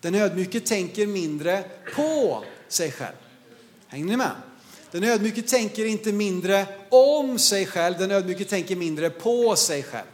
Den 0.00 0.14
ödmjuke 0.14 0.60
tänker 0.60 1.06
mindre 1.06 1.64
på 1.96 2.44
sig 2.68 2.92
själv. 2.92 3.16
Hänger 3.86 4.06
ni 4.06 4.16
med? 4.16 4.30
Den 4.90 5.04
ödmjuke 5.04 5.42
tänker 5.42 5.84
inte 5.84 6.12
mindre 6.12 6.66
om 6.90 7.38
sig 7.38 7.66
själv, 7.66 7.98
den 7.98 8.10
ödmjuke 8.10 8.44
tänker 8.44 8.76
mindre 8.76 9.10
på 9.10 9.56
sig 9.56 9.82
själv. 9.82 10.06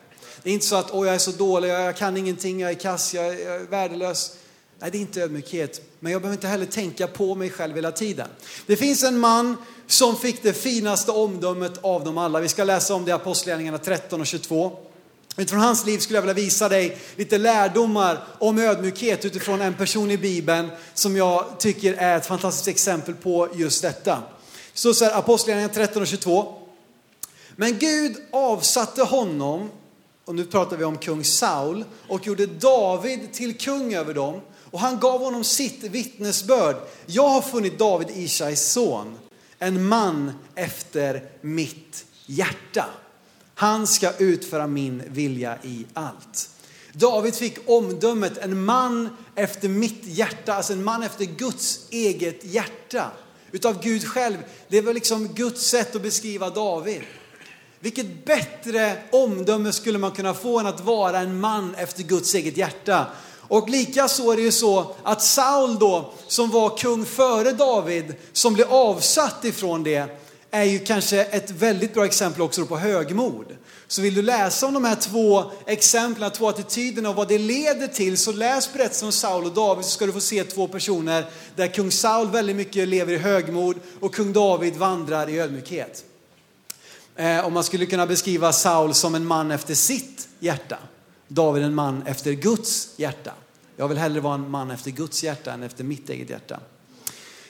Det 0.44 0.50
är 0.50 0.54
inte 0.54 0.66
så 0.66 0.76
att, 0.76 0.90
åh 0.90 1.06
jag 1.06 1.14
är 1.14 1.18
så 1.18 1.30
dålig, 1.30 1.68
jag 1.68 1.96
kan 1.96 2.16
ingenting, 2.16 2.60
jag 2.60 2.70
är 2.70 2.74
kass, 2.74 3.14
jag 3.14 3.26
är 3.26 3.70
värdelös. 3.70 4.32
Nej, 4.78 4.90
det 4.90 4.98
är 4.98 5.00
inte 5.00 5.22
ödmjukhet, 5.22 5.80
men 6.00 6.12
jag 6.12 6.22
behöver 6.22 6.36
inte 6.36 6.46
heller 6.46 6.66
tänka 6.66 7.06
på 7.06 7.34
mig 7.34 7.50
själv 7.50 7.74
hela 7.74 7.92
tiden. 7.92 8.28
Det 8.66 8.76
finns 8.76 9.02
en 9.02 9.18
man 9.18 9.56
som 9.86 10.16
fick 10.16 10.42
det 10.42 10.52
finaste 10.52 11.10
omdömet 11.12 11.72
av 11.82 12.04
dem 12.04 12.18
alla. 12.18 12.40
Vi 12.40 12.48
ska 12.48 12.64
läsa 12.64 12.94
om 12.94 13.04
det 13.04 13.08
i 13.08 13.12
Apostlagärningarna 13.12 13.78
13 13.78 14.20
och 14.20 14.26
22. 14.26 14.78
Utifrån 15.36 15.60
hans 15.60 15.86
liv 15.86 15.98
skulle 15.98 16.16
jag 16.16 16.22
vilja 16.22 16.34
visa 16.34 16.68
dig 16.68 16.98
lite 17.16 17.38
lärdomar 17.38 18.24
om 18.38 18.58
ödmjukhet 18.58 19.24
utifrån 19.24 19.60
en 19.60 19.74
person 19.74 20.10
i 20.10 20.18
Bibeln 20.18 20.70
som 20.94 21.16
jag 21.16 21.44
tycker 21.58 21.94
är 21.94 22.16
ett 22.16 22.26
fantastiskt 22.26 22.68
exempel 22.68 23.14
på 23.14 23.48
just 23.54 23.82
detta. 23.82 24.22
Så 24.74 24.94
så 24.94 25.04
här, 25.04 25.18
Apostlagärningarna 25.18 25.74
13 25.74 26.02
och 26.02 26.08
22. 26.08 26.54
Men 27.56 27.78
Gud 27.78 28.16
avsatte 28.30 29.02
honom, 29.02 29.70
och 30.24 30.34
nu 30.34 30.44
pratar 30.44 30.76
vi 30.76 30.84
om 30.84 30.98
kung 30.98 31.24
Saul, 31.24 31.84
och 32.08 32.26
gjorde 32.26 32.46
David 32.46 33.32
till 33.32 33.58
kung 33.58 33.94
över 33.94 34.14
dem. 34.14 34.40
Och 34.70 34.80
han 34.80 35.00
gav 35.00 35.20
honom 35.20 35.44
sitt 35.44 35.84
vittnesbörd. 35.84 36.76
Jag 37.06 37.28
har 37.28 37.42
funnit 37.42 37.78
David, 37.78 38.08
Ishais 38.10 38.72
son, 38.72 39.18
en 39.58 39.88
man 39.88 40.32
efter 40.54 41.30
mitt 41.40 42.04
hjärta. 42.26 42.86
Han 43.54 43.86
ska 43.86 44.12
utföra 44.18 44.66
min 44.66 45.02
vilja 45.06 45.58
i 45.62 45.86
allt. 45.92 46.50
David 46.92 47.34
fick 47.34 47.58
omdömet 47.66 48.38
en 48.38 48.64
man 48.64 49.16
efter 49.34 49.68
mitt 49.68 50.04
hjärta, 50.04 50.54
alltså 50.54 50.72
en 50.72 50.84
man 50.84 51.02
efter 51.02 51.24
Guds 51.24 51.80
eget 51.90 52.44
hjärta. 52.44 53.10
Utav 53.52 53.82
Gud 53.82 54.04
själv. 54.04 54.36
Det 54.68 54.80
var 54.80 54.94
liksom 54.94 55.28
Guds 55.28 55.66
sätt 55.66 55.96
att 55.96 56.02
beskriva 56.02 56.50
David. 56.50 57.00
Vilket 57.84 58.24
bättre 58.24 58.96
omdöme 59.10 59.72
skulle 59.72 59.98
man 59.98 60.10
kunna 60.10 60.34
få 60.34 60.58
än 60.58 60.66
att 60.66 60.80
vara 60.80 61.18
en 61.18 61.40
man 61.40 61.74
efter 61.74 62.02
Guds 62.02 62.34
eget 62.34 62.56
hjärta. 62.56 63.06
Och 63.40 63.68
lika 63.68 64.08
så 64.08 64.32
är 64.32 64.36
det 64.36 64.42
ju 64.42 64.52
så 64.52 64.94
att 65.02 65.22
Saul 65.22 65.78
då, 65.78 66.12
som 66.26 66.50
var 66.50 66.76
kung 66.76 67.04
före 67.04 67.52
David, 67.52 68.14
som 68.32 68.54
blev 68.54 68.72
avsatt 68.72 69.44
ifrån 69.44 69.82
det, 69.82 70.18
är 70.50 70.64
ju 70.64 70.78
kanske 70.78 71.24
ett 71.24 71.50
väldigt 71.50 71.94
bra 71.94 72.04
exempel 72.04 72.42
också 72.42 72.66
på 72.66 72.76
högmod. 72.76 73.46
Så 73.86 74.02
vill 74.02 74.14
du 74.14 74.22
läsa 74.22 74.66
om 74.66 74.74
de 74.74 74.84
här 74.84 74.96
två 74.96 75.44
exemplen, 75.66 76.30
två 76.30 76.48
attityderna 76.48 77.08
och 77.08 77.16
vad 77.16 77.28
det 77.28 77.38
leder 77.38 77.86
till, 77.86 78.18
så 78.18 78.32
läs 78.32 78.72
berättelsen 78.72 79.06
om 79.06 79.12
Saul 79.12 79.44
och 79.44 79.54
David 79.54 79.84
så 79.84 79.90
ska 79.90 80.06
du 80.06 80.12
få 80.12 80.20
se 80.20 80.44
två 80.44 80.68
personer 80.68 81.26
där 81.56 81.66
kung 81.66 81.90
Saul 81.90 82.30
väldigt 82.30 82.56
mycket 82.56 82.88
lever 82.88 83.12
i 83.12 83.18
högmod 83.18 83.76
och 84.00 84.14
kung 84.14 84.32
David 84.32 84.76
vandrar 84.76 85.28
i 85.28 85.38
ödmjukhet. 85.38 86.04
Eh, 87.16 87.44
och 87.44 87.52
man 87.52 87.64
skulle 87.64 87.86
kunna 87.86 88.06
beskriva 88.06 88.52
Saul 88.52 88.94
som 88.94 89.14
en 89.14 89.26
man 89.26 89.50
efter 89.50 89.74
sitt 89.74 90.28
hjärta. 90.38 90.78
David 91.28 91.62
en 91.62 91.74
man 91.74 92.02
efter 92.06 92.32
Guds 92.32 92.88
hjärta. 92.96 93.32
Jag 93.76 93.88
vill 93.88 93.98
hellre 93.98 94.20
vara 94.20 94.34
en 94.34 94.50
man 94.50 94.70
efter 94.70 94.90
Guds 94.90 95.24
hjärta 95.24 95.52
än 95.52 95.62
efter 95.62 95.84
mitt 95.84 96.10
eget 96.10 96.30
hjärta. 96.30 96.60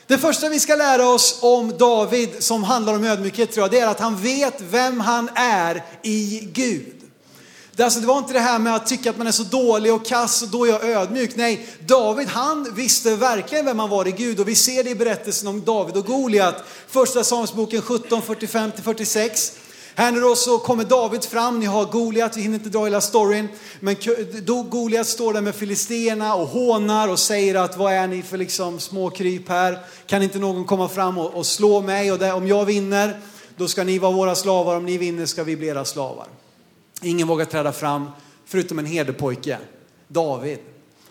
Det 0.06 0.18
första 0.18 0.48
vi 0.48 0.60
ska 0.60 0.76
lära 0.76 1.08
oss 1.08 1.38
om 1.42 1.78
David 1.78 2.42
som 2.42 2.64
handlar 2.64 2.94
om 2.94 3.04
ödmjukhet 3.04 3.52
tror 3.52 3.64
jag, 3.64 3.70
det 3.70 3.78
är 3.78 3.88
att 3.88 4.00
han 4.00 4.16
vet 4.16 4.60
vem 4.60 5.00
han 5.00 5.28
är 5.34 5.84
i 6.02 6.48
Gud. 6.52 7.03
Det, 7.76 7.82
alltså, 7.82 8.00
det 8.00 8.06
var 8.06 8.18
inte 8.18 8.32
det 8.32 8.40
här 8.40 8.58
med 8.58 8.74
att 8.74 8.86
tycka 8.86 9.10
att 9.10 9.18
man 9.18 9.26
är 9.26 9.32
så 9.32 9.42
dålig 9.42 9.94
och 9.94 10.06
kass 10.06 10.42
och 10.42 10.48
då 10.48 10.64
är 10.64 10.70
jag 10.70 10.84
ödmjuk. 10.84 11.36
Nej, 11.36 11.66
David 11.86 12.28
han 12.28 12.74
visste 12.74 13.16
verkligen 13.16 13.64
vem 13.64 13.78
han 13.78 13.90
var 13.90 14.08
i 14.08 14.12
Gud 14.12 14.40
och 14.40 14.48
vi 14.48 14.54
ser 14.54 14.84
det 14.84 14.90
i 14.90 14.94
berättelsen 14.94 15.48
om 15.48 15.64
David 15.64 15.96
och 15.96 16.06
Goliat. 16.06 16.64
Första 16.88 17.24
Samuelsboken 17.24 17.82
17, 17.82 18.22
45-46. 18.22 19.52
Här 19.96 20.12
nu 20.12 20.20
då 20.20 20.36
så 20.36 20.58
kommer 20.58 20.84
David 20.84 21.24
fram, 21.24 21.60
ni 21.60 21.66
har 21.66 21.84
Goliat, 21.84 22.36
vi 22.36 22.42
hinner 22.42 22.58
inte 22.58 22.68
dra 22.68 22.84
hela 22.84 23.00
storyn. 23.00 23.48
Men 23.80 23.96
Goliat 24.70 25.06
står 25.06 25.32
där 25.32 25.40
med 25.40 25.54
filisterna 25.54 26.34
och 26.34 26.48
hånar 26.48 27.08
och 27.08 27.18
säger 27.18 27.54
att 27.54 27.76
vad 27.76 27.92
är 27.92 28.06
ni 28.06 28.22
för 28.22 28.38
liksom 28.38 28.80
småkryp 28.80 29.48
här? 29.48 29.78
Kan 30.06 30.22
inte 30.22 30.38
någon 30.38 30.64
komma 30.64 30.88
fram 30.88 31.18
och, 31.18 31.34
och 31.34 31.46
slå 31.46 31.80
mig? 31.80 32.12
Och 32.12 32.18
där, 32.18 32.34
om 32.34 32.48
jag 32.48 32.64
vinner, 32.64 33.20
då 33.56 33.68
ska 33.68 33.84
ni 33.84 33.98
vara 33.98 34.12
våra 34.12 34.34
slavar. 34.34 34.76
Om 34.76 34.86
ni 34.86 34.98
vinner 34.98 35.26
ska 35.26 35.44
vi 35.44 35.56
bli 35.56 35.66
era 35.66 35.84
slavar. 35.84 36.26
Ingen 37.04 37.28
vågar 37.28 37.44
träda 37.44 37.72
fram, 37.72 38.10
förutom 38.46 38.78
en 38.78 38.86
herdepojke, 38.86 39.58
David. 40.08 40.58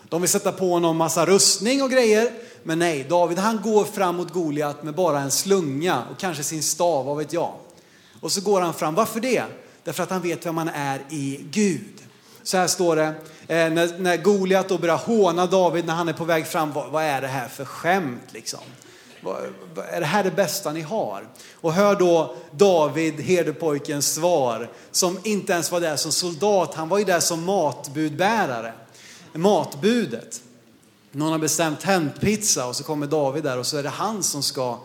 De 0.08 0.20
vill 0.20 0.30
sätta 0.30 0.52
på 0.52 0.70
honom 0.70 0.96
massa 0.96 1.26
rustning 1.26 1.82
och 1.82 1.90
grejer. 1.90 2.30
Men 2.62 2.78
nej, 2.78 3.06
David 3.08 3.38
han 3.38 3.60
går 3.62 3.84
fram 3.84 4.16
mot 4.16 4.32
Goliat 4.32 4.82
med 4.82 4.94
bara 4.94 5.20
en 5.20 5.30
slunga 5.30 6.02
och 6.10 6.18
kanske 6.18 6.42
sin 6.42 6.62
stav, 6.62 7.06
vad 7.06 7.16
vet 7.16 7.32
jag. 7.32 7.52
Och 8.20 8.32
så 8.32 8.40
går 8.40 8.60
han 8.60 8.74
fram. 8.74 8.94
Varför 8.94 9.20
det? 9.20 9.42
Därför 9.84 10.02
att 10.02 10.10
han 10.10 10.22
vet 10.22 10.46
vem 10.46 10.56
han 10.56 10.68
är 10.68 11.00
i 11.10 11.40
Gud. 11.50 12.02
Så 12.42 12.56
här 12.56 12.66
står 12.66 12.96
det, 12.96 13.06
eh, 13.48 13.72
när, 13.72 13.98
när 13.98 14.16
Goliat 14.16 14.68
då 14.68 14.78
börjar 14.78 14.96
håna 14.96 15.46
David 15.46 15.86
när 15.86 15.94
han 15.94 16.08
är 16.08 16.12
på 16.12 16.24
väg 16.24 16.46
fram. 16.46 16.72
Vad, 16.72 16.90
vad 16.90 17.04
är 17.04 17.20
det 17.20 17.28
här 17.28 17.48
för 17.48 17.64
skämt 17.64 18.32
liksom? 18.32 18.60
Är 19.90 20.00
det 20.00 20.06
här 20.06 20.24
det 20.24 20.30
bästa 20.30 20.72
ni 20.72 20.80
har? 20.80 21.28
Och 21.54 21.72
hör 21.72 21.94
då 21.96 22.36
David, 22.50 23.20
herdepojkens 23.20 24.14
svar, 24.14 24.70
som 24.90 25.18
inte 25.22 25.52
ens 25.52 25.72
var 25.72 25.80
där 25.80 25.96
som 25.96 26.12
soldat, 26.12 26.74
han 26.74 26.88
var 26.88 26.98
ju 26.98 27.04
där 27.04 27.20
som 27.20 27.44
matbudbärare. 27.44 28.72
Matbudet. 29.32 30.40
Någon 31.12 31.32
har 31.32 31.38
bestämt 31.38 31.82
hämtpizza 31.82 32.66
och 32.66 32.76
så 32.76 32.84
kommer 32.84 33.06
David 33.06 33.42
där 33.42 33.58
och 33.58 33.66
så 33.66 33.76
är 33.76 33.82
det 33.82 33.88
han 33.88 34.22
som 34.22 34.42
ska 34.42 34.78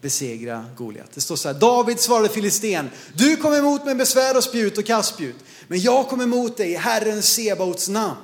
besegra 0.00 0.64
Goliat. 0.76 1.10
Det 1.14 1.20
står 1.20 1.36
så 1.36 1.48
här, 1.48 1.54
David 1.54 2.00
svarade 2.00 2.28
filisten, 2.28 2.90
du 3.14 3.36
kom 3.36 3.54
emot 3.54 3.84
med 3.84 3.96
besvär 3.96 4.36
och 4.36 4.44
spjut 4.44 4.78
och 4.78 4.84
kastspjut, 4.84 5.36
men 5.68 5.80
jag 5.80 6.08
kom 6.08 6.20
emot 6.20 6.56
dig 6.56 6.70
i 6.70 6.76
Herren 6.76 7.22
Sebaots 7.22 7.88
namn. 7.88 8.16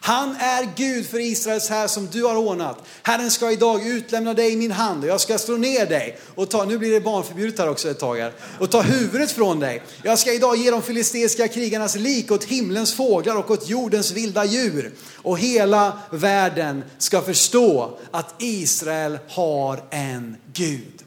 Han 0.00 0.36
är 0.36 0.68
Gud 0.76 1.06
för 1.06 1.18
Israels 1.18 1.68
här 1.68 1.88
som 1.88 2.08
du 2.12 2.24
har 2.24 2.36
ordnat. 2.36 2.82
Herren 3.02 3.30
ska 3.30 3.50
idag 3.50 3.86
utlämna 3.86 4.34
dig 4.34 4.52
i 4.52 4.56
min 4.56 4.72
hand 4.72 5.04
och 5.04 5.10
jag 5.10 5.20
ska 5.20 5.38
slå 5.38 5.56
ner 5.56 5.86
dig 5.86 6.18
och 6.34 6.50
ta, 6.50 6.64
nu 6.64 6.78
blir 6.78 6.92
det 6.92 7.00
barnförbjudet 7.00 7.58
här 7.58 7.68
också 7.68 7.90
ett 7.90 7.98
tag 7.98 8.16
här, 8.16 8.32
och 8.58 8.70
ta 8.70 8.82
huvudet 8.82 9.30
från 9.30 9.60
dig. 9.60 9.82
Jag 10.02 10.18
ska 10.18 10.32
idag 10.32 10.56
ge 10.56 10.70
de 10.70 10.82
filisteiska 10.82 11.48
krigarnas 11.48 11.96
lik 11.96 12.30
åt 12.30 12.44
himlens 12.44 12.94
fåglar 12.94 13.36
och 13.36 13.50
åt 13.50 13.68
jordens 13.68 14.12
vilda 14.12 14.44
djur. 14.44 14.92
Och 15.16 15.38
hela 15.38 15.98
världen 16.10 16.84
ska 16.98 17.22
förstå 17.22 17.98
att 18.10 18.34
Israel 18.38 19.18
har 19.28 19.82
en 19.90 20.36
Gud. 20.52 21.02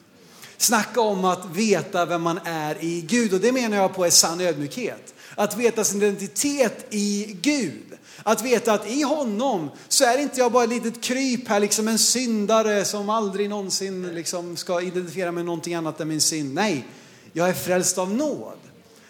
Snacka 0.58 1.02
om 1.02 1.26
att 1.26 1.46
veta 1.54 2.06
vem 2.06 2.22
man 2.22 2.40
är 2.46 2.84
i 2.84 3.02
Gud. 3.02 3.34
Och 3.34 3.40
det 3.40 3.52
menar 3.52 3.78
jag 3.78 3.96
på 3.96 4.06
är 4.06 4.10
sann 4.10 4.42
ödmjukhet. 4.42 5.14
Att 5.36 5.58
veta 5.58 5.84
sin 5.84 6.02
identitet 6.02 6.86
i 6.90 7.38
Gud. 7.42 7.91
Att 8.24 8.42
veta 8.42 8.74
att 8.74 8.88
i 8.88 9.02
honom 9.02 9.70
så 9.88 10.04
är 10.04 10.18
inte 10.18 10.40
jag 10.40 10.52
bara 10.52 10.64
ett 10.64 10.70
litet 10.70 11.02
kryp 11.02 11.48
här, 11.48 11.60
liksom 11.60 11.88
en 11.88 12.00
syndare 12.00 12.86
som 12.86 13.10
aldrig 13.10 13.50
någonsin 13.50 14.16
liksom 14.16 14.58
ska 14.58 14.82
identifiera 14.82 15.32
med 15.32 15.46
någonting 15.46 15.74
annat 15.74 16.00
än 16.00 16.08
min 16.08 16.22
synd. 16.22 16.54
Nej, 16.54 16.88
jag 17.34 17.50
är 17.50 17.54
frälst 17.54 17.98
av 17.98 18.14
nåd. 18.14 18.58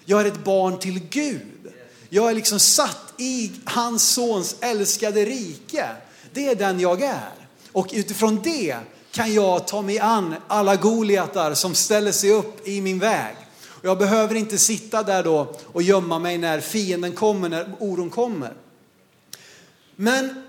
Jag 0.06 0.22
är 0.22 0.25
ett 0.25 0.44
barn 0.44 0.80
till 0.80 1.00
Gud. 1.10 1.74
Jag 2.10 2.30
är 2.30 2.34
liksom 2.34 2.60
satt 2.60 3.13
i 3.18 3.51
hans 3.65 4.03
sons 4.03 4.56
älskade 4.60 5.25
rike. 5.25 5.86
Det 6.34 6.48
är 6.48 6.56
den 6.56 6.80
jag 6.80 7.01
är. 7.01 7.32
Och 7.72 7.89
utifrån 7.94 8.39
det 8.44 8.75
kan 9.12 9.34
jag 9.34 9.68
ta 9.68 9.82
mig 9.82 10.00
an 10.00 10.36
alla 10.48 10.75
Goliatar 10.75 11.53
som 11.53 11.75
ställer 11.75 12.12
sig 12.12 12.32
upp 12.32 12.68
i 12.68 12.82
min 12.82 13.00
väg. 13.00 13.36
Och 13.68 13.86
jag 13.86 13.98
behöver 13.98 14.36
inte 14.36 14.58
sitta 14.58 15.03
där 15.03 15.24
då 15.24 15.56
och 15.65 15.82
gömma 15.82 16.20
mig 16.20 16.38
när 16.38 16.60
fienden 16.60 17.12
kommer, 17.12 17.50
när 17.50 17.75
oron 17.80 18.10
kommer. 18.10 18.53
Men 19.96 20.44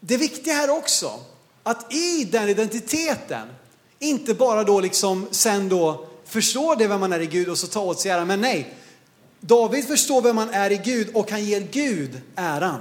det 0.00 0.16
viktiga 0.16 0.54
här 0.54 0.70
också, 0.70 1.20
att 1.62 1.92
i 1.94 2.24
den 2.24 2.48
identiteten, 2.48 3.48
inte 3.98 4.34
bara 4.34 4.64
då 4.64 4.80
liksom 4.80 5.26
sen 5.30 5.68
då 5.68 6.06
förstå 6.24 6.74
det 6.74 6.86
vem 6.86 7.00
man 7.00 7.12
är 7.12 7.20
i 7.20 7.26
Gud 7.26 7.48
och 7.48 7.58
så 7.58 7.66
ta 7.66 7.80
åt 7.80 8.00
sig 8.00 8.10
äran. 8.10 8.26
Men 8.26 8.40
nej, 8.40 8.74
David 9.40 9.86
förstår 9.86 10.22
vem 10.22 10.36
man 10.36 10.50
är 10.50 10.72
i 10.72 10.76
Gud 10.76 11.10
och 11.14 11.30
han 11.30 11.44
ger 11.44 11.60
Gud 11.60 12.20
äran. 12.36 12.80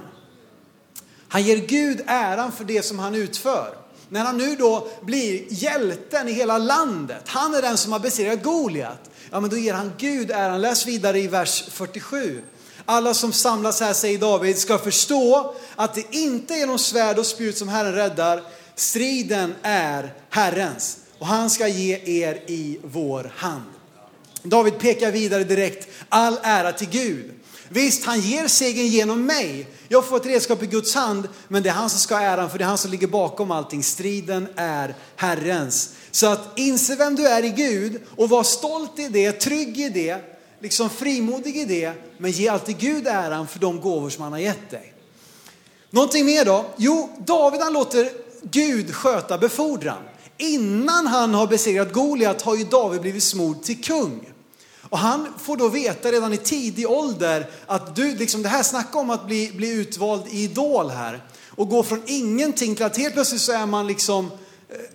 Han 1.28 1.44
ger 1.44 1.58
Gud 1.58 2.02
äran 2.06 2.52
för 2.52 2.64
det 2.64 2.84
som 2.84 3.00
han 3.00 3.16
utför 3.16 3.82
när 4.12 4.26
han 4.26 4.38
nu 4.38 4.56
då 4.56 4.88
blir 5.02 5.46
hjälten 5.50 6.28
i 6.28 6.32
hela 6.32 6.58
landet, 6.58 7.24
han 7.26 7.54
är 7.54 7.62
den 7.62 7.78
som 7.78 7.92
har 7.92 8.00
besegrat 8.00 8.44
Goliat, 8.44 9.12
ja 9.32 9.40
men 9.40 9.50
då 9.50 9.58
ger 9.58 9.74
han 9.74 9.94
Gud 9.98 10.32
äran. 10.32 10.62
Läs 10.62 10.88
vidare 10.88 11.20
i 11.20 11.28
vers 11.28 11.64
47. 11.70 12.42
Alla 12.92 13.14
som 13.14 13.34
samlas 13.34 13.80
här, 13.80 13.94
säger 13.94 14.18
David, 14.18 14.58
ska 14.58 14.78
förstå 14.78 15.54
att 15.76 15.94
det 15.94 16.16
inte 16.16 16.54
är 16.54 16.58
genom 16.58 16.80
svärd 16.80 17.20
och 17.20 17.26
spjut 17.26 17.58
som 17.58 17.70
Herren 17.70 17.94
räddar. 17.94 18.44
Striden 18.76 19.56
är 19.62 20.14
Herrens 20.30 20.98
och 21.20 21.28
han 21.28 21.50
ska 21.50 21.68
ge 21.68 22.22
er 22.22 22.34
i 22.48 22.80
vår 22.84 23.32
hand. 23.36 23.64
David 24.44 24.80
pekar 24.80 25.12
vidare 25.12 25.44
direkt, 25.44 25.88
all 26.10 26.40
ära 26.44 26.72
till 26.72 26.90
Gud. 26.90 27.32
Visst, 27.70 28.06
han 28.06 28.20
ger 28.20 28.48
segern 28.48 28.88
genom 28.88 29.26
mig. 29.26 29.68
Jag 29.88 30.06
får 30.06 30.18
ett 30.18 30.26
redskap 30.26 30.64
i 30.64 30.68
Guds 30.68 30.96
hand, 30.96 31.28
men 31.48 31.64
det 31.64 31.70
är 31.70 31.74
han 31.74 31.90
som 31.90 32.00
ska 32.00 32.16
ha 32.16 32.22
äran 32.22 32.50
för 32.50 32.58
det 32.58 32.64
är 32.64 32.68
han 32.68 32.78
som 32.78 32.92
ligger 32.92 33.08
bakom 33.08 33.52
allting. 33.52 33.84
Striden 33.84 34.48
är 34.56 34.96
Herrens. 35.16 35.90
Så 36.12 36.28
att 36.28 36.60
inse 36.60 36.96
vem 36.96 37.16
du 37.16 37.28
är 37.28 37.44
i 37.46 37.50
Gud 37.50 38.02
och 38.18 38.30
var 38.30 38.44
stolt 38.44 39.00
i 39.00 39.08
det, 39.08 39.32
trygg 39.32 39.80
i 39.80 39.90
det, 39.90 40.31
liksom 40.62 40.90
frimodig 40.90 41.58
i 41.58 41.66
det, 41.66 41.94
men 42.18 42.32
ge 42.32 42.48
alltid 42.48 42.78
Gud 42.78 43.08
äran 43.08 43.48
för 43.48 43.60
de 43.60 43.82
gåvor 43.82 44.10
som 44.10 44.24
han 44.24 44.32
har 44.32 44.40
gett 44.40 44.70
dig. 44.70 44.94
Någonting 45.90 46.26
mer 46.26 46.46
då? 46.46 46.66
Jo, 46.78 47.10
David 47.20 47.62
han 47.62 47.74
låter 47.74 48.10
Gud 48.42 48.96
sköta 48.96 49.38
befordran. 49.38 50.04
Innan 50.38 51.08
han 51.08 51.34
har 51.34 51.48
besegrat 51.48 51.94
Goliat 51.94 52.42
har 52.42 52.56
ju 52.56 52.64
David 52.64 53.02
blivit 53.02 53.24
smord 53.24 53.64
till 53.64 53.84
kung. 53.84 54.30
Och 54.90 54.98
han 54.98 55.28
får 55.40 55.58
då 55.58 55.68
veta 55.68 56.12
redan 56.12 56.34
i 56.34 56.38
tidig 56.38 56.90
ålder 56.90 57.50
att 57.66 57.96
du, 57.96 58.16
liksom 58.16 58.44
det 58.44 58.50
här 58.50 58.64
snacka 58.64 59.00
om 59.00 59.10
att 59.10 59.28
bli, 59.28 59.52
bli 59.56 59.72
utvald 59.72 60.24
i 60.32 60.44
idol 60.44 60.90
här 60.90 61.24
och 61.50 61.70
gå 61.70 61.84
från 61.84 62.02
ingenting 62.06 62.76
till 62.76 62.86
att 62.86 62.98
helt 62.98 63.14
plötsligt 63.14 63.42
så 63.42 63.52
är 63.52 63.66
man 63.66 63.88
liksom 63.88 64.32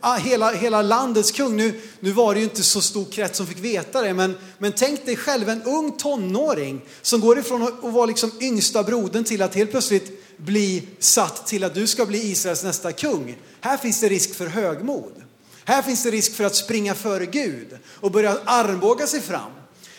Ah, 0.01 0.17
hela, 0.17 0.51
hela 0.51 0.83
landets 0.83 1.31
kung. 1.31 1.57
Nu, 1.57 1.81
nu 2.01 2.13
var 2.13 2.35
det 2.35 2.41
ju 2.41 2.45
inte 2.45 2.63
så 2.63 2.81
stor 2.81 3.05
krets 3.05 3.37
som 3.37 3.47
fick 3.47 3.59
veta 3.59 4.03
det, 4.03 4.15
men, 4.15 4.39
men 4.59 4.73
tänk 4.73 5.07
dig 5.07 5.17
själv 5.17 5.49
en 5.49 5.63
ung 5.63 5.93
tonåring 5.93 6.81
som 7.03 7.21
går 7.21 7.39
ifrån 7.39 7.63
att 7.63 7.93
vara 7.93 8.07
liksom 8.07 8.31
yngsta 8.41 8.83
brodern 8.83 9.25
till 9.25 9.43
att 9.43 9.55
helt 9.55 9.71
plötsligt 9.71 10.37
bli 10.37 10.89
satt 10.99 11.47
till 11.47 11.65
att 11.65 11.75
du 11.75 11.87
ska 11.87 12.07
bli 12.07 12.31
Israels 12.31 12.65
nästa 12.65 12.93
kung. 12.93 13.37
Här 13.61 13.77
finns 13.77 14.01
det 14.01 14.09
risk 14.09 14.35
för 14.35 14.47
högmod. 14.47 15.13
Här 15.65 15.83
finns 15.83 16.03
det 16.03 16.11
risk 16.11 16.35
för 16.35 16.45
att 16.45 16.55
springa 16.55 16.95
före 16.95 17.27
Gud 17.27 17.79
och 17.87 18.11
börja 18.11 18.39
armbåga 18.45 19.07
sig 19.07 19.21
fram. 19.21 19.51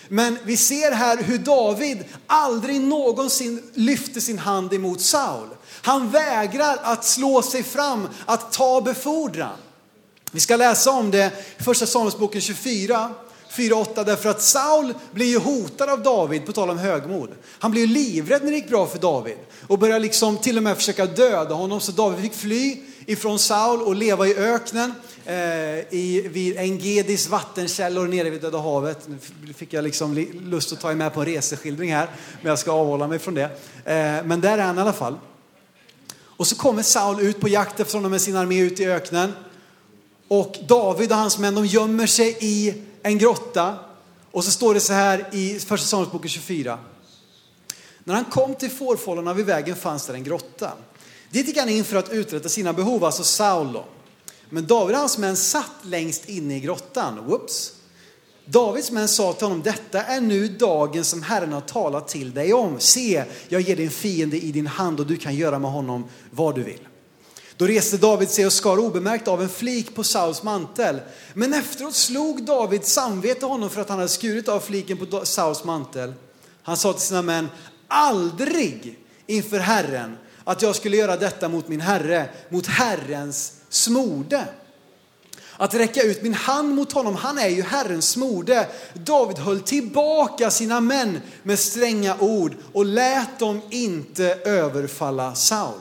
Men 0.10 0.38
vi 0.44 0.58
ser 0.58 0.92
här 0.92 1.24
hur 1.24 1.38
David 1.38 2.04
aldrig 2.28 2.82
någonsin 2.82 3.64
lyfte 3.74 4.22
sin 4.22 4.40
hand 4.40 4.74
emot 4.74 5.02
Saul. 5.02 5.48
Han 5.82 6.10
vägrar 6.10 6.78
att 6.82 7.06
slå 7.06 7.42
sig 7.42 7.64
fram, 7.64 8.08
att 8.26 8.52
ta 8.52 8.82
befordran. 8.82 9.58
Vi 10.32 10.40
ska 10.40 10.56
läsa 10.56 10.92
om 10.92 11.12
det 11.12 11.32
i 11.60 11.64
första 11.64 11.86
Samuelsboken 11.86 12.42
24, 12.42 13.12
4-8 13.50 14.04
därför 14.04 14.30
att 14.30 14.42
Saul 14.42 14.94
blir 15.12 15.26
ju 15.26 15.40
hotad 15.40 15.90
av 15.90 16.04
David 16.04 16.46
på 16.46 16.52
tal 16.52 16.70
om 16.70 16.78
högmod. 16.78 17.30
Han 17.60 17.72
blir 17.72 17.82
ju 17.82 17.88
livrädd 17.88 18.44
när 18.44 18.52
det 18.52 18.58
gick 18.58 18.70
bra 18.70 18.88
för 18.88 19.00
David 19.00 19.38
och 19.68 19.80
börjar 19.80 20.00
liksom 20.00 20.38
till 20.38 20.58
och 20.58 20.64
med 20.64 20.76
försöka 20.78 21.06
döda 21.06 21.56
honom 21.56 21.82
så 21.82 21.92
David 21.92 22.22
fick 22.22 22.34
fly 22.34 22.78
ifrån 23.06 23.40
Saul 23.40 23.82
och 23.82 23.96
leva 23.96 24.28
i 24.28 24.36
öknen 24.36 24.94
eh, 25.26 25.36
i, 25.94 26.28
vid 26.32 26.58
Engedis 26.58 27.30
vattenkällor 27.30 28.08
nere 28.08 28.30
vid 28.30 28.42
Döda 28.42 28.58
havet. 28.58 29.08
Nu 29.44 29.54
fick 29.54 29.74
jag 29.74 29.84
liksom 29.84 30.18
lust 30.34 30.74
att 30.74 30.82
ta 30.82 30.94
med 30.94 31.14
på 31.14 31.20
en 31.20 31.26
reseskildring 31.26 31.94
här, 31.94 32.10
men 32.42 32.50
jag 32.50 32.60
ska 32.60 32.72
avhålla 32.72 33.08
mig 33.08 33.20
från 33.20 33.34
det. 33.34 33.44
Eh, 33.86 34.26
men 34.26 34.42
där 34.42 34.58
är 34.58 34.64
han 34.64 34.78
i 34.78 34.82
alla 34.82 34.94
fall. 34.94 35.18
Och 36.38 36.48
så 36.48 36.56
kommer 36.56 36.84
Saul 36.84 37.20
ut 37.20 37.40
på 37.40 37.48
jakt 37.48 37.80
efter 37.80 37.96
honom 37.96 38.12
med 38.12 38.22
sin 38.22 38.36
armé 38.36 38.60
ut 38.60 38.80
i 38.80 38.86
öknen. 38.86 39.34
Och 40.28 40.58
David 40.68 41.12
och 41.12 41.18
hans 41.18 41.38
män 41.38 41.56
de 41.56 41.66
gömmer 41.66 42.08
sig 42.08 42.38
i 42.40 42.84
en 43.04 43.18
grotta. 43.18 43.76
Och 44.32 44.44
så 44.44 44.52
står 44.52 44.74
det 44.74 44.80
så 44.80 44.94
här 44.94 45.30
i 45.32 45.60
första 45.60 45.88
Samuelsboken 45.88 46.30
24. 46.30 46.80
När 48.04 48.14
han 48.14 48.26
kom 48.26 48.56
till 48.56 48.70
fårfållorna 48.70 49.34
vid 49.34 49.46
vägen 49.46 49.76
fanns 49.76 50.06
där 50.06 50.14
en 50.14 50.24
grotta. 50.24 50.72
Dit 51.30 51.48
gick 51.48 51.58
han 51.58 51.70
in 51.70 51.84
för 51.84 51.98
att 51.98 52.10
uträtta 52.10 52.50
sina 52.50 52.74
behov, 52.74 53.04
alltså 53.04 53.24
Saulo. 53.24 53.86
Men 54.50 54.68
David 54.68 54.96
och 54.96 55.00
hans 55.00 55.18
män 55.18 55.38
satt 55.38 55.72
längst 55.82 56.30
inne 56.30 56.58
i 56.58 56.60
grottan. 56.60 57.26
Whoops. 57.26 57.74
Davids 58.50 58.92
män 58.92 59.08
sa 59.08 59.34
till 59.34 59.48
honom, 59.48 59.62
detta 59.64 60.04
är 60.04 60.22
nu 60.22 60.48
dagen 60.48 61.06
som 61.06 61.22
Herren 61.22 61.54
har 61.54 61.62
talat 61.62 62.08
till 62.08 62.34
dig 62.34 62.54
om. 62.54 62.80
Se, 62.80 63.24
jag 63.48 63.62
ger 63.62 63.76
din 63.76 63.90
fiende 63.90 64.38
i 64.38 64.52
din 64.52 64.68
hand 64.68 65.00
och 65.00 65.08
du 65.08 65.18
kan 65.18 65.36
göra 65.36 65.60
med 65.60 65.72
honom 65.72 66.06
vad 66.32 66.56
du 66.56 66.64
vill. 66.64 66.88
Då 67.58 67.68
reste 67.68 67.98
David 67.98 68.30
sig 68.30 68.46
och 68.46 68.54
skar 68.54 68.80
obemärkt 68.80 69.28
av 69.28 69.42
en 69.42 69.50
flik 69.50 69.96
på 69.96 70.04
Sauls 70.04 70.44
mantel. 70.44 71.00
Men 71.34 71.54
efteråt 71.54 71.96
slog 71.96 72.44
David 72.44 72.86
samvete 72.86 73.46
honom 73.46 73.70
för 73.70 73.82
att 73.82 73.90
han 73.90 73.98
hade 73.98 74.10
skurit 74.10 74.48
av 74.48 74.60
fliken 74.60 74.98
på 74.98 75.26
Sauls 75.26 75.64
mantel. 75.64 76.14
Han 76.64 76.78
sa 76.78 76.94
till 76.94 77.02
sina 77.02 77.22
män, 77.22 77.50
aldrig 77.88 79.00
inför 79.28 79.60
Herren 79.60 80.18
att 80.44 80.62
jag 80.62 80.76
skulle 80.76 80.98
göra 80.98 81.18
detta 81.18 81.50
mot 81.50 81.68
min 81.68 81.82
herre, 81.82 82.30
mot 82.50 82.68
Herrens 82.68 83.54
smorde. 83.70 84.46
Att 85.58 85.74
räcka 85.74 86.02
ut 86.02 86.22
min 86.22 86.34
hand 86.34 86.76
mot 86.76 86.92
honom, 86.92 87.16
han 87.16 87.38
är 87.38 87.48
ju 87.48 87.62
Herrens 87.62 88.18
mode. 88.18 88.68
David 88.94 89.38
höll 89.38 89.60
tillbaka 89.60 90.52
sina 90.52 90.82
män 90.82 91.22
med 91.44 91.60
stränga 91.60 92.16
ord 92.20 92.56
och 92.74 92.86
lät 92.86 93.40
dem 93.40 93.62
inte 93.70 94.40
överfalla 94.46 95.36
Saul. 95.36 95.80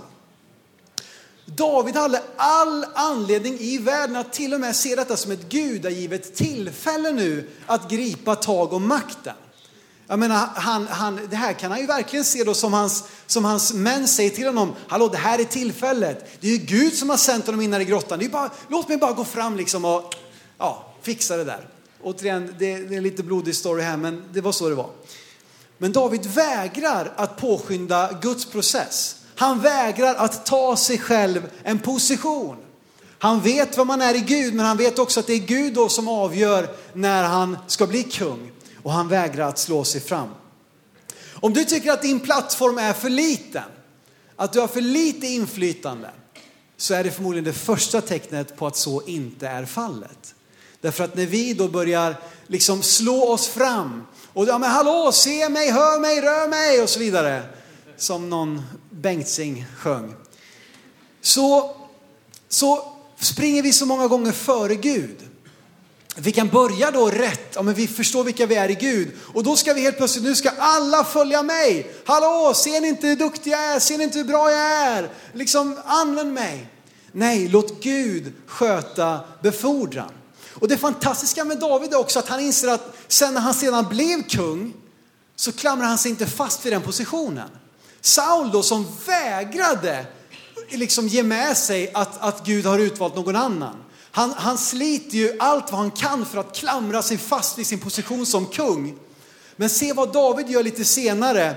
David 1.45 1.97
hade 1.97 2.23
all 2.37 2.87
anledning 2.95 3.59
i 3.59 3.79
världen 3.79 4.17
att 4.17 4.33
till 4.33 4.55
och 4.55 4.61
med 4.61 4.77
se 4.77 4.97
detta 4.97 5.17
som 5.17 5.33
ett 5.33 5.49
gudagivet 5.49 6.35
tillfälle 6.35 7.11
nu 7.11 7.49
att 7.67 7.91
gripa 7.91 8.37
tag 8.37 8.73
om 8.73 8.89
makten. 8.89 9.35
Jag 10.09 10.19
menar, 10.19 10.49
han, 10.55 10.87
han, 10.87 11.21
det 11.31 11.37
här 11.37 11.53
kan 11.53 11.71
han 11.71 11.81
ju 11.81 11.87
verkligen 11.87 12.25
se 12.25 12.45
då 12.45 12.55
som 12.55 12.73
hans, 12.73 13.05
som 13.27 13.45
hans 13.45 13.73
män 13.73 14.09
säger 14.09 14.31
till 14.31 14.47
honom. 14.47 14.73
Hallå, 14.89 15.09
det 15.09 15.19
här 15.19 15.39
är 15.39 15.45
tillfället. 15.45 16.31
Det 16.41 16.49
är 16.49 16.53
ju 16.53 16.59
Gud 16.59 16.95
som 16.95 17.11
har 17.11 17.17
sänt 17.17 17.47
honom 17.47 17.61
in 17.61 17.73
här 17.73 17.81
i 17.81 17.85
grottan. 17.85 18.19
Det 18.19 18.25
är 18.25 18.29
bara, 18.29 18.51
låt 18.69 18.89
mig 18.89 18.99
bara 18.99 19.13
gå 19.13 19.25
fram 19.25 19.57
liksom 19.57 19.85
och 19.85 20.15
ja, 20.59 20.95
fixa 21.03 21.37
det 21.37 21.45
där. 21.45 21.69
Återigen, 22.03 22.55
det, 22.59 22.77
det 22.77 22.95
är 22.95 22.97
en 22.97 23.03
lite 23.03 23.23
blodig 23.23 23.57
story 23.57 23.83
här, 23.83 23.97
men 23.97 24.25
det 24.33 24.41
var 24.41 24.53
så 24.53 24.69
det 24.69 24.75
var. 24.75 24.91
Men 25.79 25.93
David 25.93 26.27
vägrar 26.27 27.13
att 27.17 27.37
påskynda 27.37 28.13
Guds 28.23 28.45
process. 28.45 29.17
Han 29.35 29.61
vägrar 29.61 30.15
att 30.15 30.47
ta 30.47 30.77
sig 30.77 30.99
själv 30.99 31.51
en 31.63 31.79
position. 31.79 32.57
Han 33.19 33.41
vet 33.41 33.77
vad 33.77 33.87
man 33.87 34.03
är 34.03 34.15
i 34.15 34.21
Gud, 34.21 34.55
men 34.55 34.67
han 34.67 34.77
vet 34.77 34.99
också 34.99 35.21
att 35.21 35.27
det 35.27 35.33
är 35.33 35.39
Gud 35.39 35.75
då 35.75 35.89
som 35.89 36.09
avgör 36.09 36.69
när 36.93 37.23
han 37.23 37.59
ska 37.67 37.87
bli 37.87 38.03
kung 38.03 38.53
och 38.87 38.93
han 38.93 39.09
vägrar 39.09 39.49
att 39.49 39.59
slå 39.59 39.85
sig 39.85 40.01
fram. 40.01 40.29
Om 41.33 41.53
du 41.53 41.65
tycker 41.65 41.93
att 41.93 42.03
din 42.03 42.21
plattform 42.21 42.79
är 42.79 42.93
för 42.93 43.09
liten, 43.09 43.63
att 44.37 44.53
du 44.53 44.61
har 44.61 44.69
för 44.69 44.81
lite 44.81 45.27
inflytande, 45.27 46.11
så 46.77 46.95
är 46.95 47.05
det 47.05 47.11
förmodligen 47.11 47.45
det 47.45 47.53
första 47.53 48.01
tecknet 48.01 48.57
på 48.57 48.67
att 48.67 48.77
så 48.77 49.03
inte 49.03 49.49
är 49.49 49.65
fallet. 49.65 50.35
Därför 50.81 51.05
att 51.05 51.17
när 51.17 51.27
vi 51.27 51.55
då 51.55 51.69
börjar 51.69 52.17
liksom 52.47 52.83
slå 52.83 53.29
oss 53.29 53.49
fram 53.49 54.07
och 54.33 54.47
ja 54.47 54.59
men 54.59 54.71
hallå, 54.71 55.13
se 55.13 55.49
mig, 55.49 55.71
hör 55.71 56.01
mig, 56.01 56.21
rör 56.21 56.49
mig 56.49 56.83
och 56.83 56.89
så 56.89 56.99
vidare. 56.99 57.43
Som 57.97 58.31
någon 58.31 58.63
Bengtzing 58.91 59.67
sjöng. 59.77 60.15
Så, 61.21 61.77
så 62.49 62.93
springer 63.19 63.63
vi 63.63 63.73
så 63.73 63.87
många 63.87 64.09
gånger 64.09 64.33
före 64.33 64.75
Gud. 64.75 65.17
Vi 66.19 66.33
kan 66.33 66.49
börja 66.49 66.91
då 66.91 67.11
rätt, 67.11 67.53
ja, 67.55 67.63
men 67.63 67.75
vi 67.75 67.87
förstår 67.87 68.25
vilka 68.25 68.47
vi 68.47 68.55
är 68.55 68.71
i 68.71 68.75
Gud. 68.75 69.13
Och 69.35 69.43
då 69.43 69.57
ska 69.57 69.75
vi 69.75 69.81
helt 69.81 69.97
plötsligt, 69.97 70.25
nu 70.25 70.35
ska 70.35 70.51
alla 70.59 71.05
följa 71.05 71.43
mig. 71.43 71.91
Hallå, 72.05 72.55
ser 72.55 72.81
ni 72.81 72.89
inte 72.89 73.07
hur 73.07 73.17
duktig 73.17 73.51
jag 73.53 73.61
är? 73.61 73.79
Ser 73.79 73.99
ni 73.99 74.05
inte 74.05 74.19
hur 74.19 74.25
bra 74.25 74.51
jag 74.51 74.71
är? 74.71 75.11
Liksom, 75.33 75.79
använd 75.85 76.33
mig. 76.33 76.71
Nej, 77.13 77.49
låt 77.49 77.83
Gud 77.83 78.33
sköta 78.47 79.21
befordran. 79.43 80.11
Och 80.55 80.69
det 80.69 80.77
fantastiska 80.77 81.45
med 81.45 81.59
David 81.59 81.93
är 81.93 81.99
också 81.99 82.19
att 82.19 82.29
han 82.29 82.41
inser 82.41 82.69
att 82.69 82.97
sen 83.09 83.35
när 83.35 83.41
han 83.41 83.55
sedan 83.55 83.89
blev 83.89 84.23
kung 84.29 84.75
så 85.37 85.53
klamrar 85.53 85.87
han 85.87 85.99
sig 85.99 86.11
inte 86.11 86.27
fast 86.27 86.67
vid 86.67 86.73
den 86.73 86.83
positionen. 86.83 87.49
Saul 88.01 88.51
då 88.51 88.63
som 88.63 88.87
vägrade 89.07 90.07
liksom 90.71 91.09
ge 91.09 91.23
med 91.23 91.57
sig 91.57 91.91
att, 91.95 92.23
att 92.23 92.47
Gud 92.47 92.67
har 92.67 92.79
utvalt 92.79 93.17
någon 93.17 93.37
annan. 93.37 93.77
Han, 94.17 94.33
han 94.37 94.59
sliter 94.59 95.17
ju 95.17 95.37
allt 95.39 95.73
vad 95.73 95.81
han 95.81 95.91
kan 95.91 96.27
för 96.27 96.39
att 96.39 96.57
klamra 96.57 97.03
sig 97.03 97.19
fast 97.19 97.59
vid 97.59 97.67
sin 97.67 97.79
position 97.79 98.27
som 98.27 98.47
kung. 98.47 98.99
Men 99.57 99.71
se 99.71 99.93
vad 99.93 100.13
David 100.13 100.49
gör 100.49 100.63
lite 100.63 100.85
senare 100.85 101.57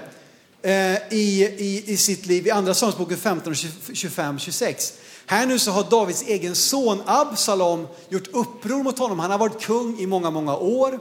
eh, 0.61 1.13
i, 1.13 1.55
i, 1.57 1.83
i 1.87 1.97
sitt 1.97 2.25
liv 2.25 2.47
i 2.47 2.51
andra 2.51 2.73
Samuelsboken 2.73 3.17
15, 3.17 3.55
25, 3.93 4.39
26. 4.39 4.93
Här 5.25 5.45
nu 5.45 5.59
så 5.59 5.71
har 5.71 5.83
Davids 5.83 6.23
egen 6.27 6.55
son 6.55 7.01
Absalom 7.05 7.87
gjort 8.09 8.27
uppror 8.27 8.83
mot 8.83 8.99
honom. 8.99 9.19
Han 9.19 9.31
har 9.31 9.37
varit 9.37 9.61
kung 9.61 9.99
i 9.99 10.07
många, 10.07 10.31
många 10.31 10.55
år. 10.55 10.99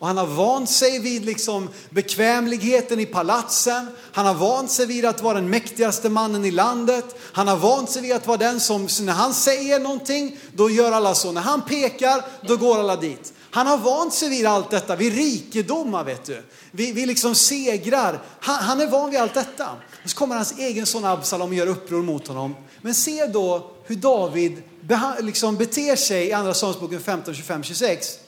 Och 0.00 0.06
han 0.06 0.16
har 0.16 0.26
vant 0.26 0.70
sig 0.70 0.98
vid 0.98 1.24
liksom 1.24 1.68
bekvämligheten 1.90 3.00
i 3.00 3.06
palatsen. 3.06 3.86
Han 4.12 4.26
har 4.26 4.34
vant 4.34 4.70
sig 4.70 4.86
vid 4.86 5.04
att 5.04 5.22
vara 5.22 5.34
den 5.34 5.50
mäktigaste 5.50 6.08
mannen 6.08 6.44
i 6.44 6.50
landet. 6.50 7.04
Han 7.32 7.48
har 7.48 7.56
vant 7.56 7.90
sig 7.90 8.02
vid 8.02 8.12
att 8.12 8.26
vara 8.26 8.36
den 8.36 8.60
som, 8.60 8.88
när 9.00 9.12
han 9.12 9.34
säger 9.34 9.80
någonting, 9.80 10.36
då 10.54 10.70
gör 10.70 10.92
alla 10.92 11.14
så. 11.14 11.32
När 11.32 11.40
han 11.40 11.62
pekar, 11.62 12.24
då 12.46 12.56
går 12.56 12.78
alla 12.78 12.96
dit. 12.96 13.32
Han 13.50 13.66
har 13.66 13.78
vant 13.78 14.14
sig 14.14 14.28
vid 14.28 14.46
allt 14.46 14.70
detta, 14.70 14.96
vid 14.96 15.14
rikedomar 15.14 16.04
vet 16.04 16.24
du. 16.24 16.42
Vi, 16.70 16.92
vi 16.92 17.06
liksom 17.06 17.34
segrar. 17.34 18.22
Han, 18.40 18.56
han, 18.56 18.80
är 18.80 18.86
van 18.86 19.10
vid 19.10 19.20
allt 19.20 19.34
detta. 19.34 19.68
Och 20.04 20.10
så 20.10 20.16
kommer 20.16 20.36
hans 20.36 20.58
egen 20.58 20.86
son 20.86 21.04
Absalom 21.04 21.48
och 21.48 21.54
gör 21.54 21.66
uppror 21.66 22.02
mot 22.02 22.28
honom. 22.28 22.54
Men 22.82 22.94
se 22.94 23.26
då 23.26 23.70
hur 23.84 23.96
David 23.96 24.62
liksom 25.20 25.56
beter 25.56 25.96
sig 25.96 26.26
i 26.26 26.32
andra 26.32 26.54
Samuelsboken 26.54 27.00
15, 27.00 27.34
25, 27.34 27.62
26. 27.62 28.18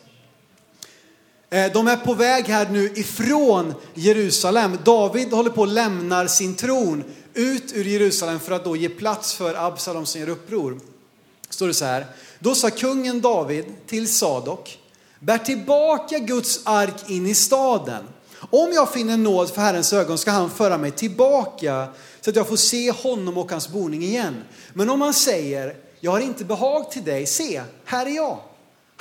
Eh, 1.53 1.73
de 1.73 1.89
är 1.89 1.97
på 1.97 2.15
väg 2.15 2.45
här 2.45 2.69
nu 2.69 2.93
ifrån 2.95 3.75
Jerusalem. 3.95 4.79
David 4.85 5.33
håller 5.33 5.51
på 5.51 5.63
att 5.63 5.69
lämna 5.69 6.29
sin 6.29 6.55
tron 6.55 7.05
ut 7.35 7.73
ur 7.73 7.85
Jerusalem 7.85 8.41
för 8.41 8.53
att 8.53 8.65
då 8.65 8.77
ge 8.77 8.89
plats 8.89 9.35
för 9.35 9.67
Absalom 9.67 10.07
som 10.07 10.21
gör 10.21 10.29
uppror. 10.29 10.81
Står 11.51 11.67
det 11.67 11.75
så 11.75 11.85
här. 11.85 12.07
Då 12.39 12.55
sa 12.55 12.71
kungen 12.71 13.21
David 13.21 13.65
till 13.87 14.09
Sadok, 14.09 14.79
bär 15.21 15.39
tillbaka 15.39 16.19
Guds 16.19 16.61
ark 16.65 17.11
in 17.11 17.27
i 17.27 17.35
staden 17.35 18.05
Om 18.51 18.73
jag 18.73 18.93
finner 18.93 19.17
nåd 19.17 19.51
för 19.51 19.63
Herrens 19.63 19.93
ögon 19.93 20.19
ska 20.19 20.31
han 20.31 20.51
föra 20.51 20.79
mig 20.79 20.91
tillbaka 20.91 21.87
så 22.21 22.31
att 22.31 22.37
jag 22.37 22.49
får 22.49 22.57
se 22.57 22.91
honom 22.91 23.39
och 23.39 23.51
hans 23.51 23.69
boning 23.69 24.03
igen. 24.03 24.43
Men 24.73 24.91
om 24.91 25.01
han 25.01 25.15
säger, 25.15 25.77
jag 26.01 26.11
har 26.11 26.21
inte 26.21 26.45
behag 26.45 26.91
till 26.91 27.05
dig, 27.05 27.27
se, 27.27 27.63
här 27.85 28.07
är 28.07 28.11
jag. 28.11 28.39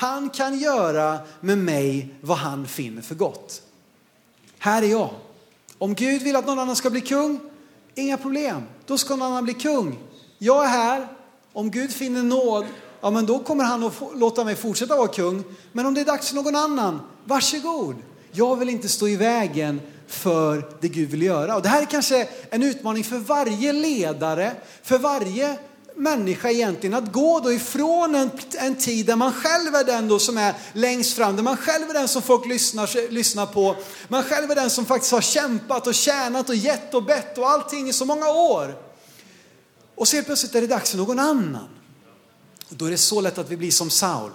Han 0.01 0.29
kan 0.29 0.59
göra 0.59 1.19
med 1.39 1.57
mig 1.57 2.15
vad 2.21 2.37
han 2.37 2.67
finner 2.67 3.01
för 3.01 3.15
gott. 3.15 3.61
Här 4.59 4.81
är 4.81 4.87
jag. 4.87 5.09
Om 5.77 5.95
Gud 5.95 6.21
vill 6.21 6.35
att 6.35 6.47
någon 6.47 6.59
annan 6.59 6.75
ska 6.75 6.89
bli 6.89 7.01
kung, 7.01 7.39
inga 7.95 8.17
problem. 8.17 8.63
Då 8.85 8.97
ska 8.97 9.15
någon 9.15 9.27
annan 9.27 9.43
bli 9.43 9.53
kung. 9.53 9.99
Jag 10.37 10.65
är 10.65 10.67
här. 10.67 11.07
Om 11.53 11.71
Gud 11.71 11.91
finner 11.91 12.23
nåd, 12.23 12.65
ja 13.01 13.11
men 13.11 13.25
då 13.25 13.39
kommer 13.39 13.63
han 13.63 13.83
att 13.83 13.93
låta 14.15 14.43
mig 14.43 14.55
fortsätta 14.55 14.97
vara 14.97 15.07
kung. 15.07 15.43
Men 15.71 15.85
om 15.85 15.93
det 15.93 16.01
är 16.01 16.05
dags 16.05 16.27
för 16.27 16.35
någon 16.35 16.55
annan, 16.55 16.99
varsågod. 17.25 17.95
Jag 18.31 18.55
vill 18.55 18.69
inte 18.69 18.89
stå 18.89 19.07
i 19.07 19.15
vägen 19.15 19.81
för 20.07 20.69
det 20.79 20.87
Gud 20.87 21.09
vill 21.09 21.21
göra. 21.21 21.55
Och 21.55 21.61
det 21.61 21.69
här 21.69 21.81
är 21.81 21.85
kanske 21.85 22.29
en 22.49 22.63
utmaning 22.63 23.03
för 23.03 23.17
varje 23.17 23.73
ledare, 23.73 24.51
för 24.83 24.97
varje 24.97 25.57
människa 25.95 26.49
egentligen 26.49 26.93
att 26.93 27.11
gå 27.11 27.39
då 27.39 27.53
ifrån 27.53 28.15
en, 28.15 28.31
en 28.59 28.75
tid 28.75 29.05
där 29.05 29.15
man 29.15 29.33
själv 29.33 29.75
är 29.75 29.83
den 29.83 30.07
då 30.07 30.19
som 30.19 30.37
är 30.37 30.53
längst 30.73 31.13
fram, 31.13 31.35
där 31.35 31.43
man 31.43 31.57
själv 31.57 31.89
är 31.89 31.93
den 31.93 32.07
som 32.07 32.21
folk 32.21 32.45
lyssnar, 32.45 33.09
lyssnar 33.11 33.45
på. 33.45 33.75
Man 34.07 34.23
själv 34.23 34.51
är 34.51 34.55
den 34.55 34.69
som 34.69 34.85
faktiskt 34.85 35.11
har 35.11 35.21
kämpat 35.21 35.87
och 35.87 35.95
tjänat 35.95 36.49
och 36.49 36.55
gett 36.55 36.93
och 36.93 37.03
bett 37.03 37.37
och 37.37 37.49
allting 37.49 37.89
i 37.89 37.93
så 37.93 38.05
många 38.05 38.29
år. 38.29 38.77
Och 39.95 40.07
så 40.07 40.15
helt 40.15 40.27
plötsligt 40.27 40.55
är 40.55 40.61
det 40.61 40.67
dags 40.67 40.91
för 40.91 40.97
någon 40.97 41.19
annan. 41.19 41.69
Och 42.69 42.75
då 42.75 42.85
är 42.85 42.91
det 42.91 42.97
så 42.97 43.21
lätt 43.21 43.37
att 43.37 43.49
vi 43.49 43.57
blir 43.57 43.71
som 43.71 43.89
Saul 43.89 44.31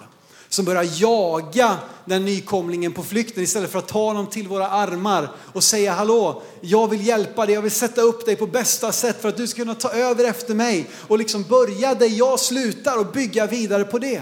som 0.49 0.65
börjar 0.65 0.87
jaga 1.01 1.77
den 2.05 2.25
nykomlingen 2.25 2.93
på 2.93 3.03
flykten 3.03 3.43
istället 3.43 3.71
för 3.71 3.79
att 3.79 3.87
ta 3.87 4.03
honom 4.03 4.27
till 4.27 4.47
våra 4.47 4.69
armar 4.69 5.31
och 5.53 5.63
säga 5.63 5.93
hallå, 5.93 6.41
jag 6.61 6.87
vill 6.87 7.07
hjälpa 7.07 7.45
dig, 7.45 7.55
jag 7.55 7.61
vill 7.61 7.71
sätta 7.71 8.01
upp 8.01 8.25
dig 8.25 8.35
på 8.35 8.47
bästa 8.47 8.91
sätt 8.91 9.21
för 9.21 9.29
att 9.29 9.37
du 9.37 9.47
ska 9.47 9.61
kunna 9.61 9.75
ta 9.75 9.89
över 9.89 10.23
efter 10.23 10.55
mig 10.55 10.89
och 11.07 11.17
liksom 11.17 11.43
börja 11.43 11.95
där 11.95 12.09
jag 12.09 12.39
slutar 12.39 12.99
och 12.99 13.05
bygga 13.05 13.47
vidare 13.47 13.83
på 13.83 13.99
det. 13.99 14.21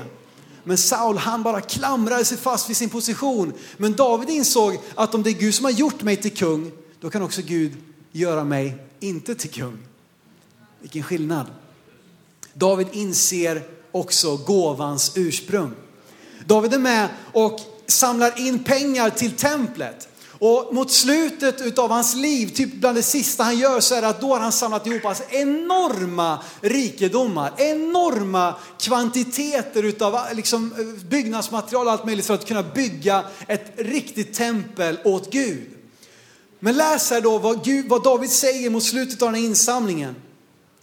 Men 0.63 0.77
Saul 0.77 1.17
han 1.17 1.43
bara 1.43 1.61
klamrade 1.61 2.25
sig 2.25 2.37
fast 2.37 2.69
vid 2.69 2.77
sin 2.77 2.89
position. 2.89 3.53
Men 3.77 3.95
David 3.95 4.29
insåg 4.29 4.77
att 4.95 5.15
om 5.15 5.23
det 5.23 5.29
är 5.29 5.33
Gud 5.33 5.55
som 5.55 5.65
har 5.65 5.71
gjort 5.71 6.03
mig 6.03 6.17
till 6.17 6.35
kung, 6.35 6.71
då 6.99 7.09
kan 7.09 7.21
också 7.21 7.41
Gud 7.41 7.71
göra 8.11 8.43
mig 8.43 8.77
inte 8.99 9.35
till 9.35 9.49
kung. 9.49 9.77
Vilken 10.81 11.03
skillnad. 11.03 11.45
David 12.53 12.87
inser 12.91 13.63
också 13.91 14.37
gåvans 14.37 15.11
ursprung. 15.15 15.71
David 16.45 16.73
är 16.73 16.79
med 16.79 17.09
och 17.31 17.59
samlar 17.87 18.39
in 18.39 18.63
pengar 18.63 19.09
till 19.09 19.31
templet. 19.31 20.07
Och 20.39 20.73
mot 20.73 20.91
slutet 20.91 21.61
utav 21.61 21.89
hans 21.91 22.15
liv, 22.15 22.47
typ 22.47 22.73
bland 22.73 22.97
det 22.97 23.03
sista 23.03 23.43
han 23.43 23.57
gör, 23.57 23.79
så 23.79 23.95
är 23.95 24.01
det 24.01 24.07
att 24.07 24.21
då 24.21 24.33
har 24.33 24.39
han 24.39 24.51
samlat 24.51 24.87
ihop 24.87 25.03
hans 25.03 25.21
enorma 25.29 26.43
rikedomar, 26.61 27.53
enorma 27.57 28.55
kvantiteter 28.79 29.83
utav 29.83 30.19
liksom 30.33 30.73
byggnadsmaterial 31.09 31.85
och 31.85 31.91
allt 31.91 32.05
möjligt 32.05 32.25
för 32.25 32.33
att 32.33 32.47
kunna 32.47 32.63
bygga 32.63 33.23
ett 33.47 33.73
riktigt 33.77 34.33
tempel 34.33 34.99
åt 35.03 35.31
Gud. 35.31 35.67
Men 36.59 36.77
läs 36.77 37.11
här 37.11 37.21
då 37.21 37.37
vad, 37.37 37.63
Gud, 37.63 37.89
vad 37.89 38.03
David 38.03 38.29
säger 38.29 38.69
mot 38.69 38.83
slutet 38.83 39.21
av 39.21 39.31
den 39.31 39.41
här 39.41 39.47
insamlingen. 39.49 40.15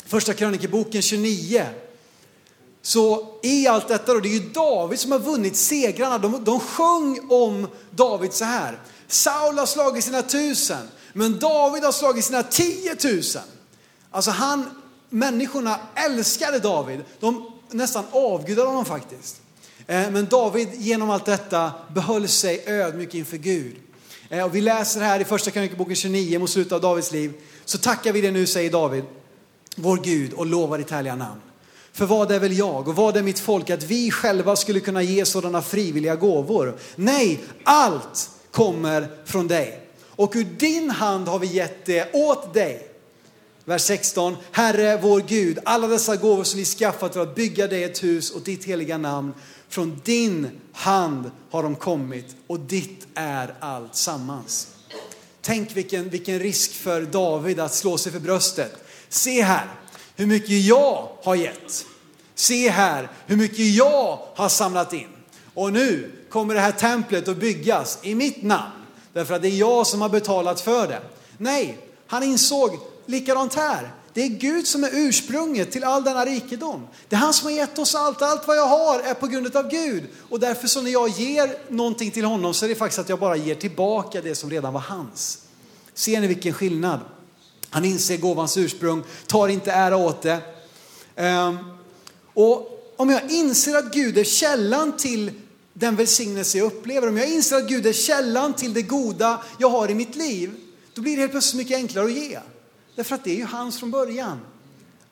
Första 0.07 0.35
krönikeboken 0.35 1.03
29. 1.03 1.67
Så 2.83 3.27
i 3.43 3.67
allt 3.67 3.89
detta, 3.89 4.15
då, 4.15 4.21
det 4.21 4.29
är 4.29 4.41
ju 4.41 4.49
David 4.49 5.01
som 5.01 5.13
har 5.13 5.19
vunnit 5.19 5.57
segrarna. 5.57 6.19
De, 6.19 6.45
de 6.45 6.61
sjöng 6.61 7.21
om 7.31 7.69
David 7.91 8.33
så 8.33 8.45
här. 8.45 8.79
Saul 9.09 9.59
har 9.59 9.67
slagit 9.67 10.05
sina 10.05 10.23
tusen, 10.23 10.89
men 11.13 11.39
David 11.39 11.85
har 11.85 11.93
slagit 11.93 12.25
sina 12.25 12.43
tiotusen. 12.43 13.43
Alltså 14.11 14.31
han, 14.31 14.71
människorna 15.09 15.81
älskade 15.95 16.59
David. 16.59 17.01
De 17.21 17.53
nästan 17.71 18.05
avgudade 18.11 18.69
honom 18.69 18.85
faktiskt. 18.85 19.41
Eh, 19.87 20.11
men 20.11 20.27
David 20.27 20.69
genom 20.75 21.11
allt 21.11 21.25
detta 21.25 21.73
behöll 21.95 22.29
sig 22.29 22.65
ödmjuk 22.67 23.15
inför 23.15 23.37
Gud. 23.37 23.77
Eh, 24.29 24.45
och 24.45 24.55
vi 24.55 24.61
läser 24.61 25.01
här 25.01 25.21
i 25.21 25.25
första 25.25 25.51
krönikeboken 25.51 25.97
29 25.97 26.39
mot 26.39 26.51
slutet 26.51 26.73
av 26.73 26.81
Davids 26.81 27.13
liv. 27.13 27.33
Så 27.65 27.79
tackar 27.79 28.13
vi 28.13 28.21
det 28.21 28.31
nu, 28.31 28.47
säger 28.47 28.71
David, 28.71 29.05
vår 29.77 29.97
Gud 29.97 30.33
och 30.33 30.47
lovar 30.47 30.79
ditt 30.79 30.91
härliga 30.91 31.17
namn. 31.17 31.41
För 31.93 32.07
vad 32.07 32.33
är 32.33 32.39
väl 32.39 32.59
jag 32.59 32.89
och 32.89 32.97
vad 32.97 33.17
är 33.17 33.23
mitt 33.23 33.39
folk 33.39 33.71
att 33.71 33.83
vi 33.83 34.11
själva 34.11 34.57
skulle 34.57 34.81
kunna 34.81 35.03
ge 35.03 35.25
sådana 35.25 35.63
frivilliga 35.63 36.17
gåvor? 36.17 36.77
Nej, 36.97 37.41
allt 37.65 38.31
kommer 38.51 39.09
från 39.25 39.49
dig. 39.49 39.87
Och 40.09 40.33
ur 40.35 40.45
din 40.45 40.91
hand 40.91 41.29
har 41.29 41.39
vi 41.39 41.47
gett 41.47 41.85
det 41.85 42.15
åt 42.15 42.55
dig. 42.55 42.89
Vers 43.65 43.83
16. 43.83 44.37
Herre 44.51 44.99
vår 45.03 45.21
Gud, 45.21 45.59
alla 45.65 45.87
dessa 45.87 46.17
gåvor 46.17 46.45
som 46.45 46.59
vi 46.59 46.65
skaffat 46.65 47.13
för 47.13 47.21
att 47.21 47.35
bygga 47.35 47.67
dig 47.67 47.85
ett 47.85 48.05
hus 48.05 48.31
och 48.31 48.41
ditt 48.41 48.65
heliga 48.65 48.99
namn. 48.99 49.35
Från 49.69 50.01
din 50.05 50.51
hand 50.73 51.31
har 51.51 51.63
de 51.63 51.77
kommit 51.77 52.37
och 52.47 52.61
ditt 52.61 53.07
är 53.15 53.55
allt 53.61 53.97
sammans. 53.97 54.69
Tänk 55.41 55.77
vilken, 55.77 56.09
vilken 56.09 56.39
risk 56.39 56.73
för 56.73 57.03
David 57.03 57.61
att 57.61 57.75
slå 57.75 57.99
sig 57.99 58.13
för 58.13 58.21
bröstet. 58.21 58.73
Se 59.09 59.43
här, 59.43 59.67
hur 60.17 60.27
mycket 60.27 60.65
jag 60.65 61.09
har 61.23 61.35
gett. 61.35 61.87
Se 62.35 62.69
här 62.69 63.09
hur 63.27 63.37
mycket 63.37 63.75
jag 63.75 64.19
har 64.35 64.49
samlat 64.49 64.93
in. 64.93 65.09
Och 65.55 65.73
nu 65.73 66.13
kommer 66.31 66.55
det 66.55 66.61
här 66.61 66.73
templet 66.73 67.29
att 67.29 67.37
byggas 67.37 67.99
i 68.03 68.15
mitt 68.15 68.43
namn. 68.43 68.73
Därför 69.13 69.35
att 69.35 69.43
det 69.43 69.49
är 69.49 69.57
jag 69.57 69.87
som 69.87 70.01
har 70.01 70.09
betalat 70.09 70.61
för 70.61 70.89
det. 70.89 71.03
Nej, 71.39 71.79
han 72.07 72.23
insåg 72.23 72.79
likadant 73.07 73.55
här. 73.55 73.91
Det 74.15 74.23
är 74.23 74.29
Gud 74.29 74.67
som 74.67 74.85
är 74.85 74.91
ursprunget 74.93 75.73
till 75.73 75.85
all 75.85 76.05
denna 76.05 76.25
rikedom. 76.25 76.87
Det 77.09 77.17
är 77.17 77.21
han 77.21 77.33
som 77.33 77.47
har 77.47 77.53
gett 77.53 77.79
oss 77.79 77.95
allt. 77.95 78.23
Allt 78.23 78.47
vad 78.47 78.57
jag 78.57 78.67
har 78.67 79.01
är 79.01 79.15
på 79.15 79.27
grund 79.27 79.57
av 79.57 79.69
Gud. 79.71 80.05
Och 80.29 80.41
därför 80.41 80.69
så 80.69 80.83
när 80.83 80.91
jag 80.91 81.09
ger 81.09 81.57
någonting 81.69 82.11
till 82.11 82.25
honom 82.25 82.55
så 82.55 82.65
är 82.65 82.69
det 82.69 82.75
faktiskt 82.75 82.99
att 82.99 83.09
jag 83.09 83.19
bara 83.19 83.37
ger 83.37 83.55
tillbaka 83.55 84.21
det 84.21 84.35
som 84.35 84.51
redan 84.51 84.73
var 84.73 84.81
hans. 84.81 85.39
Ser 85.95 86.21
ni 86.21 86.27
vilken 86.27 86.53
skillnad? 86.53 87.01
Han 87.73 87.85
inser 87.85 88.17
gåvans 88.17 88.57
ursprung, 88.57 89.03
tar 89.27 89.49
inte 89.49 89.73
ära 89.73 89.97
åt 89.97 90.23
det. 90.23 90.39
Ehm, 91.17 91.59
och 92.35 92.93
om 92.97 93.11
jag 93.11 93.31
inser 93.31 93.77
att 93.77 93.93
Gud 93.93 94.19
är 94.19 94.25
källan 94.25 94.97
till 94.97 95.31
den 95.73 95.97
välsignelse 95.97 96.59
jag 96.59 96.67
upplever, 96.67 97.09
om 97.09 97.17
jag 97.17 97.29
inser 97.29 97.57
att 97.57 97.69
Gud 97.69 97.87
är 97.87 97.93
källan 97.93 98.55
till 98.55 98.75
det 98.75 98.83
goda 98.83 99.43
jag 99.59 99.69
har 99.69 99.91
i 99.91 99.95
mitt 99.95 100.17
liv, 100.17 100.55
då 100.95 101.03
blir 101.03 101.17
det 101.17 101.21
helt 101.21 101.33
plötsligt 101.33 101.59
mycket 101.59 101.77
enklare 101.77 102.05
att 102.05 102.13
ge. 102.13 102.39
Därför 102.95 103.15
att 103.15 103.25
det 103.25 103.31
är 103.31 103.37
ju 103.37 103.45
hans 103.45 103.79
från 103.79 103.91
början. 103.91 104.41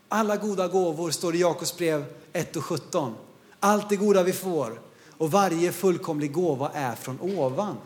Alla 0.08 0.36
goda 0.36 0.68
gåvor 0.68 1.10
står 1.10 1.34
i 1.34 1.40
Jakobs 1.40 1.76
brev 1.76 2.04
1 2.32 2.56
och 2.56 2.64
17. 2.64 3.14
Allt 3.60 3.88
det 3.88 3.96
goda 3.96 4.22
vi 4.22 4.32
får 4.32 4.80
och 5.10 5.30
varje 5.30 5.72
fullkomlig 5.72 6.32
gåva 6.32 6.70
är 6.74 6.94
från 6.94 7.20
ovan. 7.20 7.76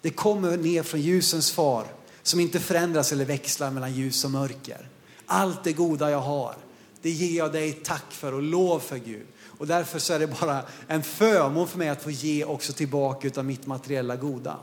Det 0.00 0.10
kommer 0.10 0.56
ner 0.56 0.82
från 0.82 1.00
ljusens 1.00 1.50
far 1.50 1.99
som 2.30 2.40
inte 2.40 2.60
förändras 2.60 3.12
eller 3.12 3.24
växlar 3.24 3.70
mellan 3.70 3.94
ljus 3.94 4.24
och 4.24 4.30
mörker. 4.30 4.88
Allt 5.26 5.64
det 5.64 5.72
goda 5.72 6.10
jag 6.10 6.20
har, 6.20 6.54
det 7.02 7.10
ger 7.10 7.38
jag 7.38 7.52
dig 7.52 7.72
tack 7.72 8.04
för 8.10 8.34
och 8.34 8.42
lov 8.42 8.80
för 8.80 8.96
Gud. 8.96 9.26
Och 9.58 9.66
därför 9.66 9.98
så 9.98 10.12
är 10.12 10.18
det 10.18 10.40
bara 10.40 10.62
en 10.88 11.02
förmån 11.02 11.68
för 11.68 11.78
mig 11.78 11.88
att 11.88 12.02
få 12.02 12.10
ge 12.10 12.44
också 12.44 12.72
tillbaka 12.72 13.26
utav 13.26 13.44
mitt 13.44 13.66
materiella 13.66 14.16
goda. 14.16 14.56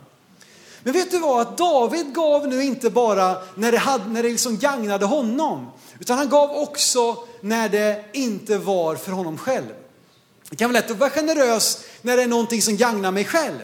Men 0.83 0.93
vet 0.93 1.11
du 1.11 1.19
vad? 1.19 1.41
Att 1.41 1.57
David 1.57 2.13
gav 2.13 2.47
nu 2.47 2.63
inte 2.63 2.89
bara 2.89 3.37
när 3.55 3.71
det, 3.71 3.77
hade, 3.77 4.09
när 4.09 4.23
det 4.23 4.29
liksom 4.29 4.57
gagnade 4.57 5.05
honom. 5.05 5.67
Utan 5.99 6.17
han 6.17 6.29
gav 6.29 6.51
också 6.51 7.17
när 7.41 7.69
det 7.69 8.05
inte 8.13 8.57
var 8.57 8.95
för 8.95 9.11
honom 9.11 9.37
själv. 9.37 9.73
Det 10.49 10.55
kan 10.55 10.69
vara 10.69 10.81
lätt 10.81 10.91
att 10.91 10.97
vara 10.97 11.09
generös 11.09 11.83
när 12.01 12.17
det 12.17 12.23
är 12.23 12.27
någonting 12.27 12.61
som 12.61 12.77
gagnar 12.77 13.11
mig 13.11 13.25
själv. 13.25 13.59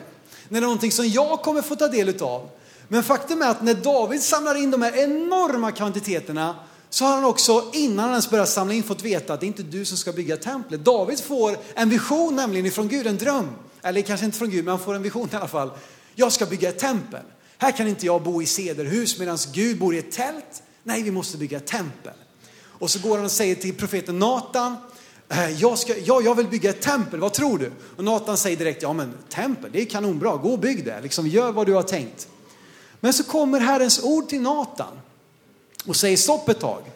När 0.48 0.60
det 0.60 0.66
är 0.66 0.68
någonting 0.68 0.92
som 0.92 1.08
jag 1.08 1.42
kommer 1.42 1.62
få 1.62 1.76
ta 1.76 1.88
del 1.88 2.10
utav. 2.10 2.50
Men 2.88 3.04
faktum 3.04 3.41
är 3.41 3.50
att 3.50 3.63
när 3.63 3.74
David 3.74 4.24
samlar 4.24 4.56
in 4.56 4.72
de 4.72 4.82
här 4.82 4.96
enorma 4.96 5.72
kvantiteterna 5.72 6.56
så 6.89 7.06
har 7.06 7.15
han 7.15 7.26
också 7.26 7.69
innan 7.74 8.00
han 8.00 8.10
ens 8.10 8.30
börjar 8.30 8.46
samla 8.46 8.74
in 8.74 8.84
fått 8.84 9.04
veta 9.04 9.34
att 9.34 9.39
det 9.39 9.46
är 9.46 9.48
inte 9.48 9.63
du 9.63 9.86
som 9.86 9.98
ska 9.98 10.12
bygga 10.12 10.38
templet. 10.38 10.86
David 10.86 11.19
får 11.19 11.58
en 11.74 11.89
vision 11.89 12.36
nämligen 12.36 12.65
ifrån 12.65 12.88
Gud, 12.88 13.08
en 13.08 13.17
dröm. 13.17 13.50
Eller 13.82 14.02
kanske 14.02 14.26
inte 14.26 14.38
från 14.38 14.50
Gud, 14.50 14.65
men 14.65 14.72
han 14.72 14.80
får 14.80 14.96
en 14.96 15.04
vision 15.04 15.30
i 15.34 15.36
alla 15.36 15.48
fall. 15.48 15.72
Jag 16.15 16.32
ska 16.32 16.46
bygga 16.46 16.69
ett 16.69 16.80
tempel. 16.80 17.22
Här 17.58 17.72
kan 17.72 17.88
inte 17.88 18.06
jag 18.06 18.24
bo 18.24 18.41
i 18.41 18.46
sederhus 18.46 19.19
medan 19.19 19.38
Gud 19.54 19.80
bor 19.80 19.96
i 19.96 19.98
ett 19.98 20.12
tält. 20.12 20.63
Nej, 20.84 21.04
vi 21.04 21.12
måste 21.12 21.38
bygga 21.38 21.58
ett 21.58 21.67
tempel. 21.67 22.13
Och 22.80 22.89
så 22.89 23.00
går 23.00 23.15
han 23.15 23.26
och 23.26 23.32
säger 23.32 23.56
till 23.56 23.74
profeten 23.74 24.19
Natan, 24.19 24.76
eh, 25.30 25.62
jag, 25.62 25.80
ska, 25.80 25.98
ja, 25.98 26.22
jag 26.22 26.36
vill 26.36 26.48
bygga 26.48 26.69
ett 26.69 26.82
tempel, 26.82 27.19
vad 27.19 27.34
tror 27.34 27.58
du? 27.58 27.72
Och 27.98 28.04
Natan 28.04 28.38
säger 28.38 28.58
direkt, 28.58 28.82
ja 28.82 28.93
men 28.93 29.13
tempel, 29.30 29.69
det 29.74 29.82
är 29.82 29.86
kanonbra, 29.86 30.38
gå 30.38 30.52
och 30.52 30.60
bygg 30.60 30.86
det, 30.86 31.02
liksom, 31.02 31.28
gör 31.28 31.52
vad 31.52 31.67
du 31.67 31.74
har 31.74 31.84
tänkt. 31.84 32.28
Men 33.04 33.13
så 33.13 33.24
kommer 33.24 33.60
Herrens 33.60 34.04
ord 34.04 34.30
till 34.30 34.42
Natan 34.42 35.00
och 35.86 35.96
säger 35.96 36.18
stopp 36.18 36.50
ett 36.50 36.60
tag. 36.60 36.92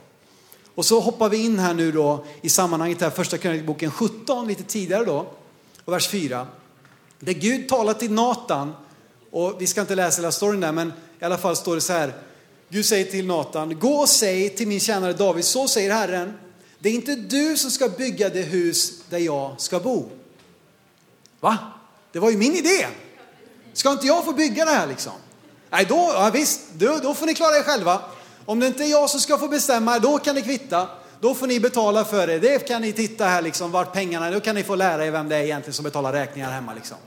Och 0.75 0.85
så 0.85 0.99
hoppar 0.99 1.29
vi 1.29 1.37
in 1.37 1.59
här 1.59 1.73
nu 1.73 1.91
då 1.91 2.25
i 2.41 2.49
sammanhanget 2.49 3.01
här, 3.01 3.09
första 3.09 3.37
krönikboken 3.37 3.91
17, 3.91 4.47
lite 4.47 4.63
tidigare 4.63 5.05
då, 5.05 5.27
och 5.85 5.93
vers 5.93 6.07
4. 6.07 6.47
Där 7.19 7.33
Gud 7.33 7.69
talar 7.69 7.93
till 7.93 8.11
Natan 8.11 8.73
Och 9.31 9.61
vi 9.61 9.67
ska 9.67 9.81
inte 9.81 9.95
läsa 9.95 10.21
hela 10.21 10.31
storyn 10.31 10.61
där, 10.61 10.71
men 10.71 10.93
i 11.19 11.25
alla 11.25 11.37
fall 11.37 11.55
står 11.55 11.75
det 11.75 11.81
så 11.81 11.93
här. 11.93 12.13
Gud 12.69 12.85
säger 12.85 13.05
till 13.05 13.27
Natan, 13.27 13.79
gå 13.79 13.93
och 13.93 14.09
säg 14.09 14.49
till 14.49 14.67
min 14.67 14.79
tjänare 14.79 15.13
David, 15.13 15.45
så 15.45 15.67
säger 15.67 15.93
Herren, 15.93 16.33
det 16.79 16.89
är 16.89 16.93
inte 16.93 17.15
du 17.15 17.57
som 17.57 17.71
ska 17.71 17.89
bygga 17.89 18.29
det 18.29 18.41
hus 18.41 19.01
där 19.09 19.17
jag 19.17 19.61
ska 19.61 19.79
bo. 19.79 20.09
Va? 21.39 21.57
Det 22.11 22.19
var 22.19 22.31
ju 22.31 22.37
min 22.37 22.53
idé. 22.53 22.87
Ska 23.73 23.91
inte 23.91 24.07
jag 24.07 24.25
få 24.25 24.33
bygga 24.33 24.65
det 24.65 24.71
här 24.71 24.87
liksom? 24.87 25.13
Nej, 25.69 25.85
då, 25.89 26.11
ja, 26.13 26.31
visst, 26.33 26.61
då, 26.73 26.99
då 27.03 27.13
får 27.13 27.25
ni 27.25 27.33
klara 27.33 27.57
er 27.57 27.63
själva. 27.63 28.01
Om 28.45 28.59
det 28.59 28.67
inte 28.67 28.83
är 28.83 28.87
jag 28.87 29.09
som 29.09 29.19
ska 29.19 29.37
få 29.37 29.47
bestämma, 29.47 29.99
då 29.99 30.17
kan 30.17 30.35
det 30.35 30.41
kvitta. 30.41 30.87
Då 31.21 31.33
får 31.33 31.47
ni 31.47 31.59
betala 31.59 32.05
för 32.05 32.27
det. 32.27 32.39
Det 32.39 32.67
kan 32.67 32.81
ni 32.81 32.93
titta 32.93 33.25
här 33.25 33.41
liksom, 33.41 33.71
vart 33.71 33.93
pengarna, 33.93 34.31
då 34.31 34.39
kan 34.39 34.55
ni 34.55 34.63
få 34.63 34.75
lära 34.75 35.05
er 35.05 35.11
vem 35.11 35.29
det 35.29 35.35
är 35.35 35.43
egentligen 35.43 35.73
som 35.73 35.83
betalar 35.83 36.13
räkningar 36.13 36.51
hemma 36.51 36.73
liksom. 36.73 36.97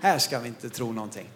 Här 0.00 0.18
ska 0.18 0.38
vi 0.38 0.48
inte 0.48 0.70
tro 0.70 0.92
någonting. 0.92 1.30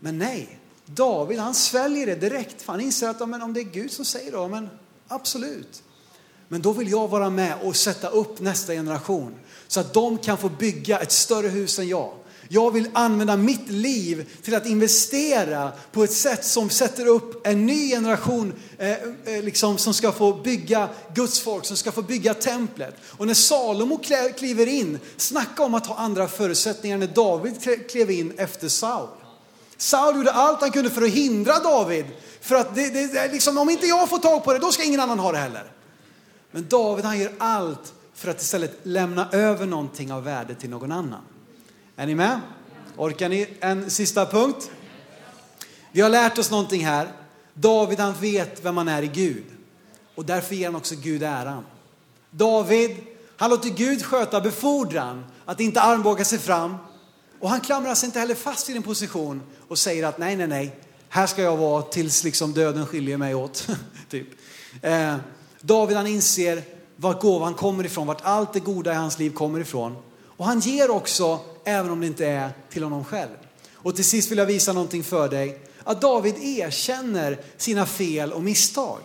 Men 0.00 0.18
nej, 0.18 0.58
David 0.86 1.38
han 1.38 1.54
sväljer 1.54 2.06
det 2.06 2.14
direkt. 2.14 2.62
För 2.62 2.72
han 2.72 2.80
inser 2.80 3.08
att 3.08 3.28
men 3.28 3.42
om 3.42 3.52
det 3.52 3.60
är 3.60 3.64
Gud 3.64 3.92
som 3.92 4.04
säger 4.04 4.32
det, 4.32 4.48
men 4.48 4.70
absolut. 5.08 5.82
Men 6.48 6.62
då 6.62 6.72
vill 6.72 6.90
jag 6.90 7.08
vara 7.08 7.30
med 7.30 7.54
och 7.62 7.76
sätta 7.76 8.08
upp 8.08 8.40
nästa 8.40 8.72
generation 8.72 9.34
så 9.68 9.80
att 9.80 9.94
de 9.94 10.18
kan 10.18 10.38
få 10.38 10.48
bygga 10.48 10.98
ett 10.98 11.12
större 11.12 11.48
hus 11.48 11.78
än 11.78 11.88
jag. 11.88 12.12
Jag 12.48 12.70
vill 12.70 12.88
använda 12.92 13.36
mitt 13.36 13.70
liv 13.70 14.30
till 14.42 14.54
att 14.54 14.66
investera 14.66 15.72
på 15.92 16.04
ett 16.04 16.12
sätt 16.12 16.44
som 16.44 16.70
sätter 16.70 17.06
upp 17.06 17.46
en 17.46 17.66
ny 17.66 17.90
generation 17.90 18.52
eh, 18.78 18.90
eh 18.90 19.42
liksom, 19.42 19.78
som 19.78 19.94
ska 19.94 20.12
få 20.12 20.32
bygga 20.32 20.88
Guds 21.14 21.40
folk, 21.40 21.64
som 21.64 21.76
ska 21.76 21.92
få 21.92 22.02
bygga 22.02 22.34
templet. 22.34 22.94
Och 23.04 23.26
när 23.26 23.34
Salomo 23.34 24.00
kliver 24.36 24.66
in, 24.66 24.98
snacka 25.16 25.62
om 25.62 25.74
att 25.74 25.86
ha 25.86 25.96
andra 25.96 26.28
förutsättningar 26.28 26.98
när 26.98 27.06
David 27.06 27.54
klev 27.90 28.10
in 28.10 28.32
efter 28.36 28.68
Saul. 28.68 29.08
Saul 29.76 30.16
gjorde 30.16 30.32
allt 30.32 30.60
han 30.60 30.70
kunde 30.70 30.90
för 30.90 31.02
att 31.02 31.10
hindra 31.10 31.58
David. 31.58 32.06
För 32.40 32.54
att 32.54 32.74
det, 32.74 32.90
det, 32.90 33.32
liksom, 33.32 33.58
om 33.58 33.70
inte 33.70 33.86
jag 33.86 34.08
får 34.08 34.18
tag 34.18 34.44
på 34.44 34.52
det, 34.52 34.58
då 34.58 34.72
ska 34.72 34.84
ingen 34.84 35.00
annan 35.00 35.18
ha 35.18 35.32
det 35.32 35.38
heller. 35.38 35.72
Men 36.50 36.68
David 36.68 37.04
han 37.04 37.18
gör 37.18 37.32
allt 37.38 37.92
för 38.14 38.30
att 38.30 38.42
istället 38.42 38.78
lämna 38.82 39.30
över 39.30 39.66
någonting 39.66 40.12
av 40.12 40.24
värde 40.24 40.54
till 40.54 40.70
någon 40.70 40.92
annan. 40.92 41.22
Är 41.96 42.06
ni 42.06 42.14
med? 42.14 42.40
Orkar 42.96 43.28
ni 43.28 43.48
en 43.60 43.90
sista 43.90 44.26
punkt? 44.26 44.70
Vi 45.92 46.00
har 46.00 46.10
lärt 46.10 46.38
oss 46.38 46.50
någonting 46.50 46.86
här. 46.86 47.08
David 47.54 48.00
han 48.00 48.14
vet 48.20 48.64
vem 48.64 48.74
man 48.74 48.88
är 48.88 49.02
i 49.02 49.06
Gud. 49.06 49.44
Och 50.14 50.24
därför 50.24 50.54
ger 50.54 50.66
han 50.66 50.76
också 50.76 50.94
Gud 50.94 51.22
äran. 51.22 51.64
David, 52.30 52.96
han 53.36 53.50
låter 53.50 53.70
Gud 53.70 54.04
sköta 54.04 54.40
befordran, 54.40 55.24
att 55.44 55.60
inte 55.60 55.80
armbåga 55.80 56.24
sig 56.24 56.38
fram. 56.38 56.76
Och 57.40 57.50
han 57.50 57.60
klamrar 57.60 57.94
sig 57.94 58.06
inte 58.06 58.18
heller 58.18 58.34
fast 58.34 58.70
i 58.70 58.76
en 58.76 58.82
position 58.82 59.42
och 59.68 59.78
säger 59.78 60.06
att 60.06 60.18
nej, 60.18 60.36
nej, 60.36 60.46
nej, 60.46 60.76
här 61.08 61.26
ska 61.26 61.42
jag 61.42 61.56
vara 61.56 61.82
tills 61.82 62.24
liksom 62.24 62.52
döden 62.52 62.86
skiljer 62.86 63.16
mig 63.16 63.34
åt. 63.34 63.68
typ. 64.10 64.28
Eh, 64.82 65.16
David 65.60 65.96
han 65.96 66.06
inser 66.06 66.62
var 66.96 67.14
gåvan 67.14 67.54
kommer 67.54 67.86
ifrån, 67.86 68.06
vart 68.06 68.20
allt 68.22 68.52
det 68.52 68.60
goda 68.60 68.92
i 68.92 68.96
hans 68.96 69.18
liv 69.18 69.30
kommer 69.30 69.60
ifrån. 69.60 69.96
Och 70.36 70.46
han 70.46 70.60
ger 70.60 70.90
också, 70.90 71.40
även 71.64 71.90
om 71.90 72.00
det 72.00 72.06
inte 72.06 72.26
är 72.26 72.50
till 72.70 72.82
honom 72.82 73.04
själv. 73.04 73.30
Och 73.72 73.96
till 73.96 74.04
sist 74.04 74.30
vill 74.30 74.38
jag 74.38 74.46
visa 74.46 74.72
någonting 74.72 75.04
för 75.04 75.28
dig. 75.28 75.60
Att 75.84 76.00
David 76.00 76.34
erkänner 76.42 77.38
sina 77.56 77.86
fel 77.86 78.32
och 78.32 78.42
misstag. 78.42 79.00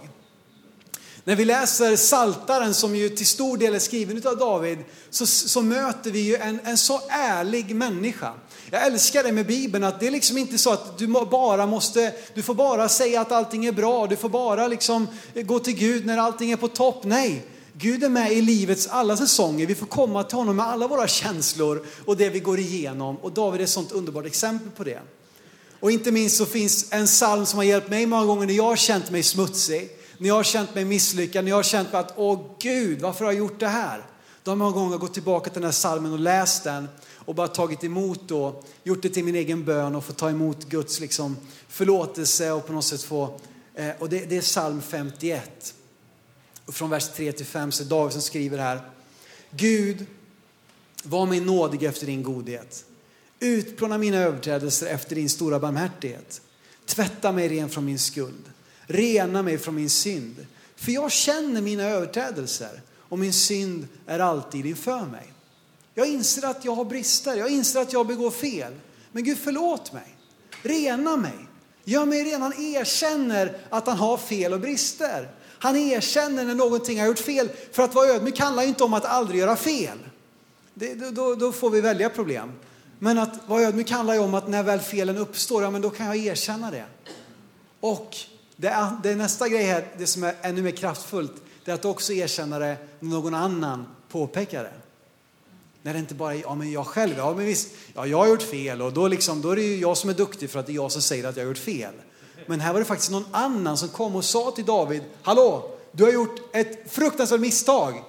När 1.24 1.36
vi 1.36 1.46
läser 1.46 1.96
Saltaren 1.96 2.74
som 2.74 2.96
ju 2.96 3.10
till 3.10 3.26
stor 3.26 3.58
del 3.58 3.76
är 3.76 3.80
skriven 3.80 4.28
av 4.28 4.38
David 4.38 4.78
så, 5.10 5.26
så 5.26 5.62
möter 5.62 6.12
vi 6.12 6.20
ju 6.20 6.36
en, 6.36 6.60
en 6.64 6.78
så 6.78 7.02
ärlig 7.10 7.76
människa. 7.76 8.34
Jag 8.72 8.86
älskar 8.86 9.24
det 9.24 9.32
med 9.32 9.48
Bibeln, 9.48 9.84
att 9.84 10.00
det 10.00 10.08
är 10.08 10.12
liksom 10.12 10.38
inte 10.38 10.58
så 10.58 10.74
att 10.74 10.98
du 10.98 11.08
bara 11.08 11.66
måste, 11.66 12.14
du 12.34 12.44
får 12.44 12.54
bara 12.54 12.90
säga 12.90 13.22
att 13.22 13.32
allting 13.32 13.66
är 13.66 13.72
bra, 13.72 14.08
du 14.08 14.16
får 14.16 14.30
bara 14.30 14.68
liksom 14.68 15.08
gå 15.36 15.60
till 15.60 15.76
Gud 15.76 16.06
när 16.06 16.18
allting 16.18 16.52
är 16.52 16.58
på 16.58 16.68
topp. 16.68 17.04
Nej, 17.04 17.46
Gud 17.82 18.04
är 18.04 18.10
med 18.10 18.32
i 18.32 18.42
livets 18.42 18.88
alla 18.88 19.18
säsonger. 19.18 19.66
Vi 19.66 19.76
får 19.76 19.86
komma 19.86 20.24
till 20.24 20.38
honom 20.38 20.56
med 20.56 20.66
alla 20.66 20.88
våra 20.88 21.08
känslor 21.08 21.86
och 22.06 22.18
det 22.18 22.30
vi 22.30 22.40
går 22.40 22.60
igenom. 22.60 23.18
Och 23.18 23.32
David 23.32 23.62
är 23.62 23.64
ett 23.64 23.70
sånt 23.70 23.92
underbart 23.92 24.26
exempel 24.26 24.72
på 24.72 24.84
det. 24.84 25.00
Och 25.80 25.92
inte 25.92 26.12
minst 26.12 26.38
så 26.38 26.46
finns 26.46 26.88
en 26.92 27.06
psalm 27.06 27.46
som 27.46 27.58
har 27.58 27.64
hjälpt 27.64 27.90
mig 27.90 28.06
många 28.06 28.26
gånger 28.26 28.48
när 28.48 28.54
jag 28.54 28.64
har 28.64 28.76
känt 28.76 29.12
mig 29.12 29.24
smutsig, 29.24 29.90
när 30.18 30.28
jag 30.28 30.36
har 30.36 30.44
känt 30.44 30.76
mig 30.76 30.86
misslyckad, 30.86 31.44
när 31.44 31.52
jag 31.52 31.56
har 31.56 31.64
känt 31.64 31.92
mig 31.92 32.02
att 32.02 32.14
åh 32.16 32.56
Gud, 32.60 33.02
varför 33.02 33.26
har 33.26 33.32
jag 33.32 33.40
gjort 33.40 33.60
det 33.60 33.68
här? 33.68 34.06
Då 34.44 34.52
har 34.52 34.54
jag 34.54 34.58
många 34.58 34.72
gånger 34.72 34.98
gått 34.98 35.14
tillbaka 35.14 35.50
till 35.50 35.62
den 35.62 35.68
här 35.68 35.72
psalmen 35.72 36.14
och 36.14 36.20
läst 36.20 36.64
den 36.64 36.88
och 37.16 37.36
bara 37.36 37.48
tagit 37.48 37.84
emot 37.84 38.22
då, 38.28 38.64
gjort 38.84 39.02
det 39.02 39.10
till 39.10 39.24
min 39.24 39.36
egen 39.36 39.66
bön 39.66 39.96
och 39.96 40.06
fått 40.06 40.18
ta 40.18 40.30
emot 40.30 40.66
Guds 40.66 41.00
liksom 41.00 41.38
förlåtelse 41.68 42.52
och 42.52 42.68
på 42.68 42.74
något 42.74 42.86
sätt 42.86 43.04
få, 43.04 43.40
eh, 43.76 43.90
och 44.00 44.10
det, 44.10 44.26
det 44.30 44.38
är 44.38 44.42
psalm 44.42 44.82
51. 44.82 45.74
Från 46.72 46.90
vers 46.90 47.10
3 47.10 47.32
till 47.32 47.46
5 47.46 47.72
så 47.72 47.84
är 47.84 47.88
David 47.88 48.14
som 48.14 48.22
skriver 48.22 48.58
här. 48.58 48.82
Gud, 49.52 50.06
var 51.04 51.26
mig 51.26 51.40
nådig 51.40 51.84
efter 51.84 52.06
din 52.06 52.24
godhet. 52.24 52.86
Utplåna 53.40 53.98
mina 53.98 54.18
överträdelser 54.18 54.88
efter 54.88 55.16
din 55.16 55.30
stora 55.30 55.60
barmhärtighet. 55.60 56.42
Tvätta 56.86 57.32
mig 57.32 57.50
ren 57.50 57.70
från 57.70 57.86
min 57.86 58.00
skuld. 58.00 58.52
Rena 58.82 59.42
mig 59.42 59.58
från 59.58 59.76
min 59.76 59.90
synd. 59.90 60.46
För 60.76 60.92
jag 60.92 61.12
känner 61.12 61.62
mina 61.62 61.84
överträdelser 61.84 62.82
och 62.98 63.20
min 63.20 63.34
synd 63.34 63.88
är 64.06 64.20
alltid 64.20 64.66
inför 64.66 65.06
mig. 65.06 65.34
Jag 65.94 66.08
inser 66.08 66.46
att 66.46 66.66
jag 66.66 66.76
har 66.76 66.86
brister, 66.86 67.36
jag 67.36 67.50
inser 67.50 67.80
att 67.80 67.94
jag 67.94 68.08
begår 68.08 68.32
fel. 68.32 68.74
Men 69.12 69.24
Gud 69.24 69.38
förlåt 69.38 69.94
mig. 69.94 70.16
Rena 70.62 71.18
mig. 71.18 71.48
Gör 71.84 72.06
mig 72.06 72.24
ren. 72.24 72.42
Han 72.42 72.54
erkänner 72.54 73.58
att 73.70 73.88
han 73.88 73.98
har 73.98 74.18
fel 74.18 74.54
och 74.54 74.60
brister. 74.60 75.32
Han 75.60 75.76
erkänner 75.76 76.46
när 76.46 76.56
någonting 76.56 77.00
har 77.00 77.08
gjort 77.08 77.20
fel. 77.20 77.50
För 77.72 77.84
att 77.84 77.96
vara 77.96 78.08
ödmjuk 78.08 78.40
handlar 78.40 78.64
inte 78.64 78.84
om 78.84 78.94
att 78.94 79.06
aldrig 79.06 79.40
göra 79.40 79.56
fel. 79.56 79.98
Det, 80.74 80.96
då, 80.96 81.36
då, 81.36 81.52
får 81.52 81.70
vi 81.70 81.82
välja 81.82 82.10
problem. 82.10 82.52
Men 83.00 83.18
att 83.18 83.48
vara 83.48 83.62
ödmjuk 83.62 83.92
handlar 83.92 84.14
ju 84.14 84.20
om 84.20 84.34
att 84.34 84.48
när 84.48 84.64
väl 84.64 84.80
felen 84.80 85.18
uppstår, 85.18 85.64
ja 85.64 85.72
men 85.72 85.82
då 85.82 85.90
kan 85.90 86.06
jag 86.06 86.18
erkänna 86.18 86.72
det. 86.72 86.86
Och 87.80 88.16
det, 88.56 88.92
det 89.04 89.16
nästa 89.16 89.50
grej 89.50 89.64
här, 89.64 89.88
det 89.98 90.08
som 90.08 90.24
är 90.24 90.36
ännu 90.42 90.62
mer 90.62 90.72
kraftfullt, 90.72 91.34
det 91.66 91.72
är 91.72 91.76
att 91.76 91.86
också 91.86 92.14
erkänna 92.14 92.60
det 92.60 92.78
när 93.00 93.10
någon 93.10 93.34
annan 93.34 93.86
påpekar 94.10 94.64
det. 94.64 94.74
När 95.82 95.94
det 95.94 96.00
inte 96.00 96.14
bara 96.14 96.36
är 96.36 96.42
ja, 96.42 96.56
men 96.56 96.72
jag 96.72 96.88
själv, 96.88 97.14
ja 97.18 97.34
men 97.34 97.46
visst, 97.46 97.70
ja, 97.94 98.06
jag 98.06 98.18
har 98.18 98.28
gjort 98.28 98.42
fel 98.42 98.82
och 98.82 98.94
då, 98.94 99.08
liksom, 99.08 99.42
då 99.42 99.52
är 99.52 99.56
det 99.56 99.62
ju 99.62 99.80
jag 99.80 99.98
som 99.98 100.10
är 100.10 100.14
duktig 100.14 100.50
för 100.50 100.60
att 100.60 100.66
det 100.66 100.72
är 100.72 100.76
jag 100.76 100.92
som 100.92 101.02
säger 101.02 101.24
att 101.24 101.38
jag 101.38 101.44
har 101.44 101.50
gjort 101.50 101.58
fel. 101.58 101.94
Men 102.50 102.60
här 102.60 102.74
var 102.74 102.80
det 102.80 102.86
faktiskt 102.86 103.12
någon 103.12 103.26
annan 103.32 103.78
som 103.78 103.90
kom 103.90 104.16
och 104.16 104.26
sa 104.26 104.52
till 104.52 104.66
David, 104.66 105.04
hallå, 105.22 105.72
du 105.92 106.04
har 106.04 106.12
gjort 106.12 106.56
ett 106.56 106.92
fruktansvärt 106.92 107.40
misstag. 107.40 108.04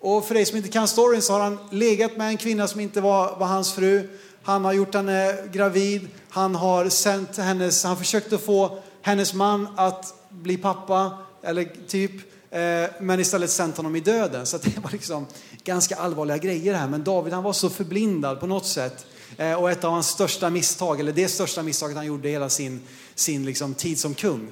Och 0.00 0.24
för 0.24 0.34
dig 0.34 0.46
som 0.46 0.56
inte 0.56 0.68
kan 0.68 0.88
storyn 0.88 1.22
så 1.22 1.32
har 1.32 1.40
han 1.40 1.58
legat 1.70 2.16
med 2.16 2.28
en 2.28 2.36
kvinna 2.36 2.68
som 2.68 2.80
inte 2.80 3.00
var, 3.00 3.36
var 3.36 3.46
hans 3.46 3.72
fru. 3.72 4.08
Han 4.42 4.64
har 4.64 4.72
gjort 4.72 4.94
henne 4.94 5.34
gravid. 5.52 6.08
Han 6.28 6.54
har 6.54 6.88
sänt 6.88 7.36
hennes, 7.36 7.84
han 7.84 7.96
försökte 7.96 8.38
få 8.38 8.78
hennes 9.00 9.34
man 9.34 9.68
att 9.76 10.14
bli 10.28 10.56
pappa, 10.56 11.18
eller 11.42 11.68
typ, 11.86 12.12
eh, 12.50 12.90
men 13.00 13.20
istället 13.20 13.50
sänt 13.50 13.76
honom 13.76 13.96
i 13.96 14.00
döden. 14.00 14.46
Så 14.46 14.58
det 14.58 14.78
var 14.78 14.90
liksom 14.90 15.26
ganska 15.64 15.96
allvarliga 15.96 16.38
grejer 16.38 16.74
här. 16.74 16.88
Men 16.88 17.04
David 17.04 17.32
han 17.32 17.42
var 17.42 17.52
så 17.52 17.70
förblindad 17.70 18.40
på 18.40 18.46
något 18.46 18.66
sätt. 18.66 19.06
Eh, 19.36 19.54
och 19.54 19.70
ett 19.70 19.84
av 19.84 19.92
hans 19.92 20.08
största 20.08 20.50
misstag, 20.50 21.00
eller 21.00 21.12
det 21.12 21.28
största 21.28 21.62
misstaget 21.62 21.96
han 21.96 22.06
gjorde 22.06 22.28
hela 22.28 22.48
sin, 22.48 22.80
sin 23.14 23.44
liksom 23.44 23.74
tid 23.74 23.98
som 23.98 24.14
kung. 24.14 24.50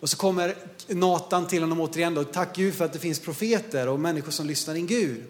Och 0.00 0.10
så 0.10 0.16
kommer 0.16 0.54
Natan 0.88 1.46
till 1.46 1.62
honom 1.62 1.80
återigen 1.80 2.14
då, 2.14 2.24
tack 2.24 2.56
Gud 2.56 2.74
för 2.74 2.84
att 2.84 2.92
det 2.92 2.98
finns 2.98 3.20
profeter 3.20 3.88
och 3.88 4.00
människor 4.00 4.32
som 4.32 4.46
lyssnar 4.46 4.74
in 4.74 4.86
Gud. 4.86 5.24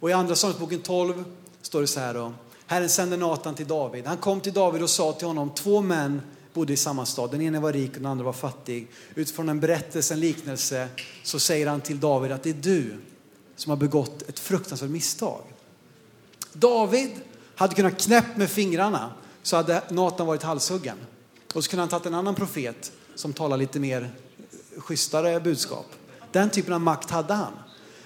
Och 0.00 0.10
i 0.10 0.12
andra 0.12 0.36
Samuelsboken 0.36 0.80
12 0.80 1.24
står 1.62 1.80
det 1.80 1.86
så 1.86 2.00
här 2.00 2.14
då, 2.14 2.32
Herren 2.66 2.88
sände 2.88 3.16
Natan 3.16 3.54
till 3.54 3.66
David. 3.66 4.06
Han 4.06 4.16
kom 4.16 4.40
till 4.40 4.52
David 4.52 4.82
och 4.82 4.90
sa 4.90 5.12
till 5.12 5.26
honom, 5.26 5.50
två 5.54 5.80
män 5.80 6.22
bodde 6.52 6.72
i 6.72 6.76
samma 6.76 7.06
stad. 7.06 7.30
Den 7.30 7.40
ene 7.40 7.60
var 7.60 7.72
rik 7.72 7.90
och 7.90 7.96
den 7.96 8.06
andra 8.06 8.24
var 8.24 8.32
fattig. 8.32 8.88
Utifrån 9.14 9.48
en 9.48 9.60
berättelse, 9.60 10.14
en 10.14 10.20
liknelse, 10.20 10.88
så 11.22 11.38
säger 11.38 11.66
han 11.66 11.80
till 11.80 12.00
David 12.00 12.32
att 12.32 12.42
det 12.42 12.50
är 12.50 12.54
du 12.54 12.96
som 13.56 13.70
har 13.70 13.76
begått 13.76 14.22
ett 14.22 14.38
fruktansvärt 14.38 14.90
misstag. 14.90 15.42
David 16.52 17.10
hade 17.56 17.74
kunnat 17.74 18.00
knäppt 18.00 18.36
med 18.36 18.50
fingrarna 18.50 19.12
så 19.42 19.56
hade 19.56 19.82
Natan 19.88 20.26
varit 20.26 20.42
halshuggen. 20.42 20.96
Och 21.54 21.64
så 21.64 21.70
kunde 21.70 21.82
han 21.82 21.88
tagit 21.88 22.06
en 22.06 22.14
annan 22.14 22.34
profet 22.34 22.92
som 23.14 23.32
talar 23.32 23.56
lite 23.56 23.80
mer 23.80 24.10
schysstare 24.76 25.40
budskap. 25.40 25.86
Den 26.32 26.50
typen 26.50 26.72
av 26.72 26.80
makt 26.80 27.10
hade 27.10 27.34
han. 27.34 27.52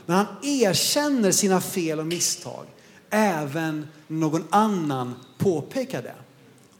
Men 0.07 0.17
han 0.17 0.27
erkänner 0.43 1.31
sina 1.31 1.61
fel 1.61 2.01
och 2.01 2.07
misstag 2.07 2.67
även 3.11 3.87
någon 4.07 4.45
annan 4.51 5.15
påpekar 5.39 6.03
det. 6.03 6.15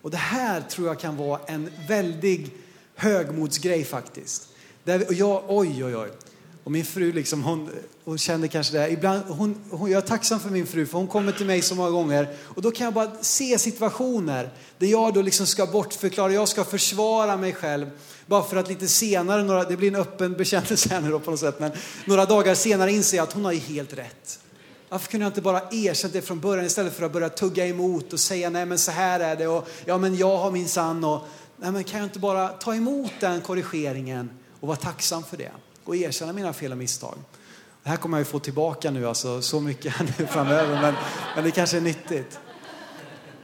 Och 0.03 0.11
det 0.11 0.17
här 0.17 0.61
tror 0.61 0.87
jag 0.87 0.99
kan 0.99 1.17
vara 1.17 1.41
en 1.47 1.71
väldig 1.89 2.51
högmodsgrej 2.95 3.85
faktiskt. 3.85 4.49
Där, 4.85 5.07
och 5.07 5.15
jag, 5.15 5.45
oj, 5.49 5.85
oj, 5.85 5.97
oj. 5.97 6.09
Och 6.69 6.73
min 6.73 6.85
fru, 6.85 7.13
liksom, 7.13 7.43
hon, 7.43 7.71
hon 8.05 8.19
kände 8.19 8.49
kanske 8.49 8.73
det. 8.73 8.81
här. 8.81 8.89
Ibland, 8.89 9.23
hon, 9.29 9.57
hon, 9.71 9.91
jag 9.91 10.03
är 10.03 10.07
tacksam 10.07 10.41
för 10.41 10.51
min 10.51 10.67
fru, 10.67 10.87
för 10.87 10.99
hon 10.99 11.07
kommer 11.07 11.33
till 11.33 11.47
mig 11.47 11.63
så 11.63 11.75
många 11.75 11.91
gånger. 11.91 12.29
Och 12.45 12.63
då 12.63 12.71
kan 12.71 12.85
jag 12.85 12.95
bara 12.95 13.11
se 13.21 13.59
situationer 13.59 14.51
där 14.79 14.87
jag 14.87 15.15
då 15.15 15.23
liksom 15.23 15.47
ska 15.47 15.67
bortförklara, 15.67 16.33
jag 16.33 16.49
ska 16.49 16.65
försvara 16.65 17.37
mig 17.37 17.53
själv. 17.53 17.91
Bara 18.27 18.43
för 18.43 18.57
att 18.57 18.69
lite 18.69 18.89
senare, 18.89 19.43
några, 19.43 19.65
det 19.65 19.77
blir 19.77 19.89
en 19.89 19.97
öppen 19.97 20.33
bekännelse 20.33 20.89
här 20.91 21.01
nu 21.01 21.11
då 21.11 21.19
på 21.19 21.31
något 21.31 21.41
sätt, 21.41 21.61
men 21.61 21.71
några 22.05 22.25
dagar 22.25 22.55
senare 22.55 22.93
inser 22.93 23.17
jag 23.17 23.25
att 23.25 23.33
hon 23.33 23.45
har 23.45 23.53
ju 23.53 23.59
helt 23.59 23.93
rätt. 23.93 24.41
Varför 24.89 25.11
kunde 25.11 25.25
jag 25.25 25.31
inte 25.31 25.43
bara 25.43 25.63
erkänt 25.71 26.13
det 26.13 26.23
från 26.23 26.41
början 26.41 26.67
istället 26.67 26.97
för 26.97 27.07
att 27.07 27.13
börja 27.13 27.29
tugga 27.29 27.67
emot 27.67 28.13
och 28.13 28.21
säga 28.21 28.51
nej 28.51 28.67
men 28.67 28.79
så 28.79 28.91
här 28.91 29.21
är 29.21 29.37
det 29.37 29.47
och 29.47 29.69
ja 29.85 29.99
men 29.99 30.17
jag 30.17 30.37
har 30.37 30.51
min 30.51 30.69
sann 30.69 31.05
och 31.05 31.21
nej 31.57 31.73
men 31.73 31.85
kan 31.85 32.01
jag 32.01 32.07
inte 32.07 32.19
bara 32.19 32.49
ta 32.49 32.75
emot 32.75 33.13
den 33.21 33.41
korrigeringen 33.41 34.31
och 34.61 34.69
vara 34.69 34.79
tacksam 34.79 35.23
för 35.23 35.37
det 35.37 35.53
och 35.89 35.97
erkänna 35.97 36.33
mina 36.33 36.53
fel 36.53 36.73
och 36.73 36.79
misstag. 36.79 37.19
Det 37.83 37.89
här 37.89 37.97
kommer 37.97 38.19
jag 38.19 38.21
ju 38.21 38.31
få 38.31 38.39
tillbaka 38.39 38.91
nu 38.91 39.09
alltså 39.09 39.43
så 39.43 39.61
mycket 39.61 39.93
här 39.93 40.15
nu 40.19 40.27
framöver 40.27 40.83
men, 40.83 40.95
men 41.35 41.45
det 41.45 41.51
kanske 41.51 41.77
är 41.77 41.81
nyttigt. 41.81 42.39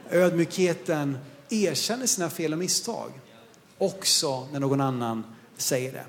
Ödmjukheten 0.09 1.17
erkänner 1.49 2.07
sina 2.07 2.29
fel 2.29 2.53
och 2.53 2.59
misstag 2.59 3.11
också 3.77 4.47
när 4.51 4.59
någon 4.59 4.81
annan 4.81 5.23
säger 5.57 5.91
det. 5.91 6.05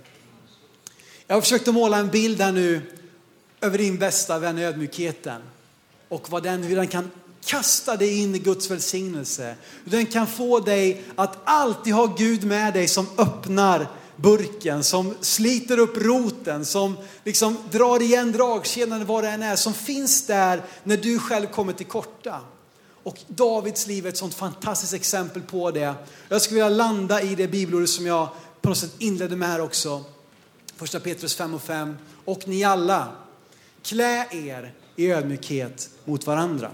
Jag 1.26 1.36
har 1.36 1.40
försökt 1.40 1.68
att 1.68 1.74
måla 1.74 1.98
en 1.98 2.08
bild 2.08 2.40
här 2.40 2.52
nu 2.52 2.82
över 3.60 3.78
din 3.78 3.98
bästa 3.98 4.38
vän 4.38 4.58
ödmjukheten 4.58 5.42
och 6.08 6.30
vad 6.30 6.42
den, 6.42 6.62
hur 6.62 6.76
den 6.76 6.88
kan 6.88 7.10
kasta 7.44 7.96
dig 7.96 8.22
in 8.22 8.34
i 8.34 8.38
Guds 8.38 8.70
välsignelse. 8.70 9.56
Hur 9.84 9.90
den 9.90 10.06
kan 10.06 10.26
få 10.26 10.60
dig 10.60 11.02
att 11.14 11.38
alltid 11.44 11.94
ha 11.94 12.06
Gud 12.06 12.44
med 12.44 12.74
dig 12.74 12.88
som 12.88 13.06
öppnar 13.18 13.88
burken, 14.16 14.84
som 14.84 15.14
sliter 15.20 15.78
upp 15.78 15.96
roten, 15.96 16.64
som 16.64 16.96
liksom 17.24 17.56
drar 17.70 18.02
igen 18.02 18.32
dragkedjan 18.32 19.06
vad 19.06 19.24
det 19.24 19.30
än 19.30 19.42
är, 19.42 19.56
som 19.56 19.74
finns 19.74 20.26
där 20.26 20.62
när 20.84 20.96
du 20.96 21.18
själv 21.18 21.46
kommer 21.46 21.72
till 21.72 21.86
korta. 21.86 22.40
Och 23.02 23.18
Davids 23.28 23.86
liv 23.86 24.06
är 24.06 24.08
ett 24.08 24.16
sånt 24.16 24.34
fantastiskt 24.34 24.94
exempel 24.94 25.42
på 25.42 25.70
det. 25.70 25.94
Jag 26.28 26.42
skulle 26.42 26.64
vilja 26.64 26.76
landa 26.76 27.22
i 27.22 27.34
det 27.34 27.48
bibelordet 27.48 27.88
som 27.88 28.06
jag 28.06 28.28
på 28.60 28.68
något 28.68 28.78
sätt 28.78 28.94
inledde 28.98 29.36
med 29.36 29.48
här 29.48 29.60
också. 29.60 30.04
Första 30.76 31.00
Petrus 31.00 31.36
5 31.36 31.54
och 31.54 31.62
5. 31.62 31.96
Och 32.24 32.48
ni 32.48 32.64
alla, 32.64 33.08
klä 33.82 34.26
er 34.30 34.74
i 34.96 35.12
ödmjukhet 35.12 35.90
mot 36.04 36.26
varandra. 36.26 36.70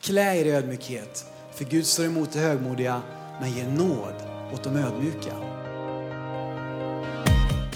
Klä 0.00 0.36
er 0.36 0.44
i 0.44 0.50
ödmjukhet, 0.50 1.24
för 1.54 1.64
Gud 1.64 1.86
står 1.86 2.04
emot 2.04 2.32
det 2.32 2.38
högmodiga 2.38 3.02
men 3.40 3.52
ger 3.52 3.68
nåd 3.68 4.14
åt 4.54 4.62
de 4.62 4.76
ödmjuka. 4.76 5.63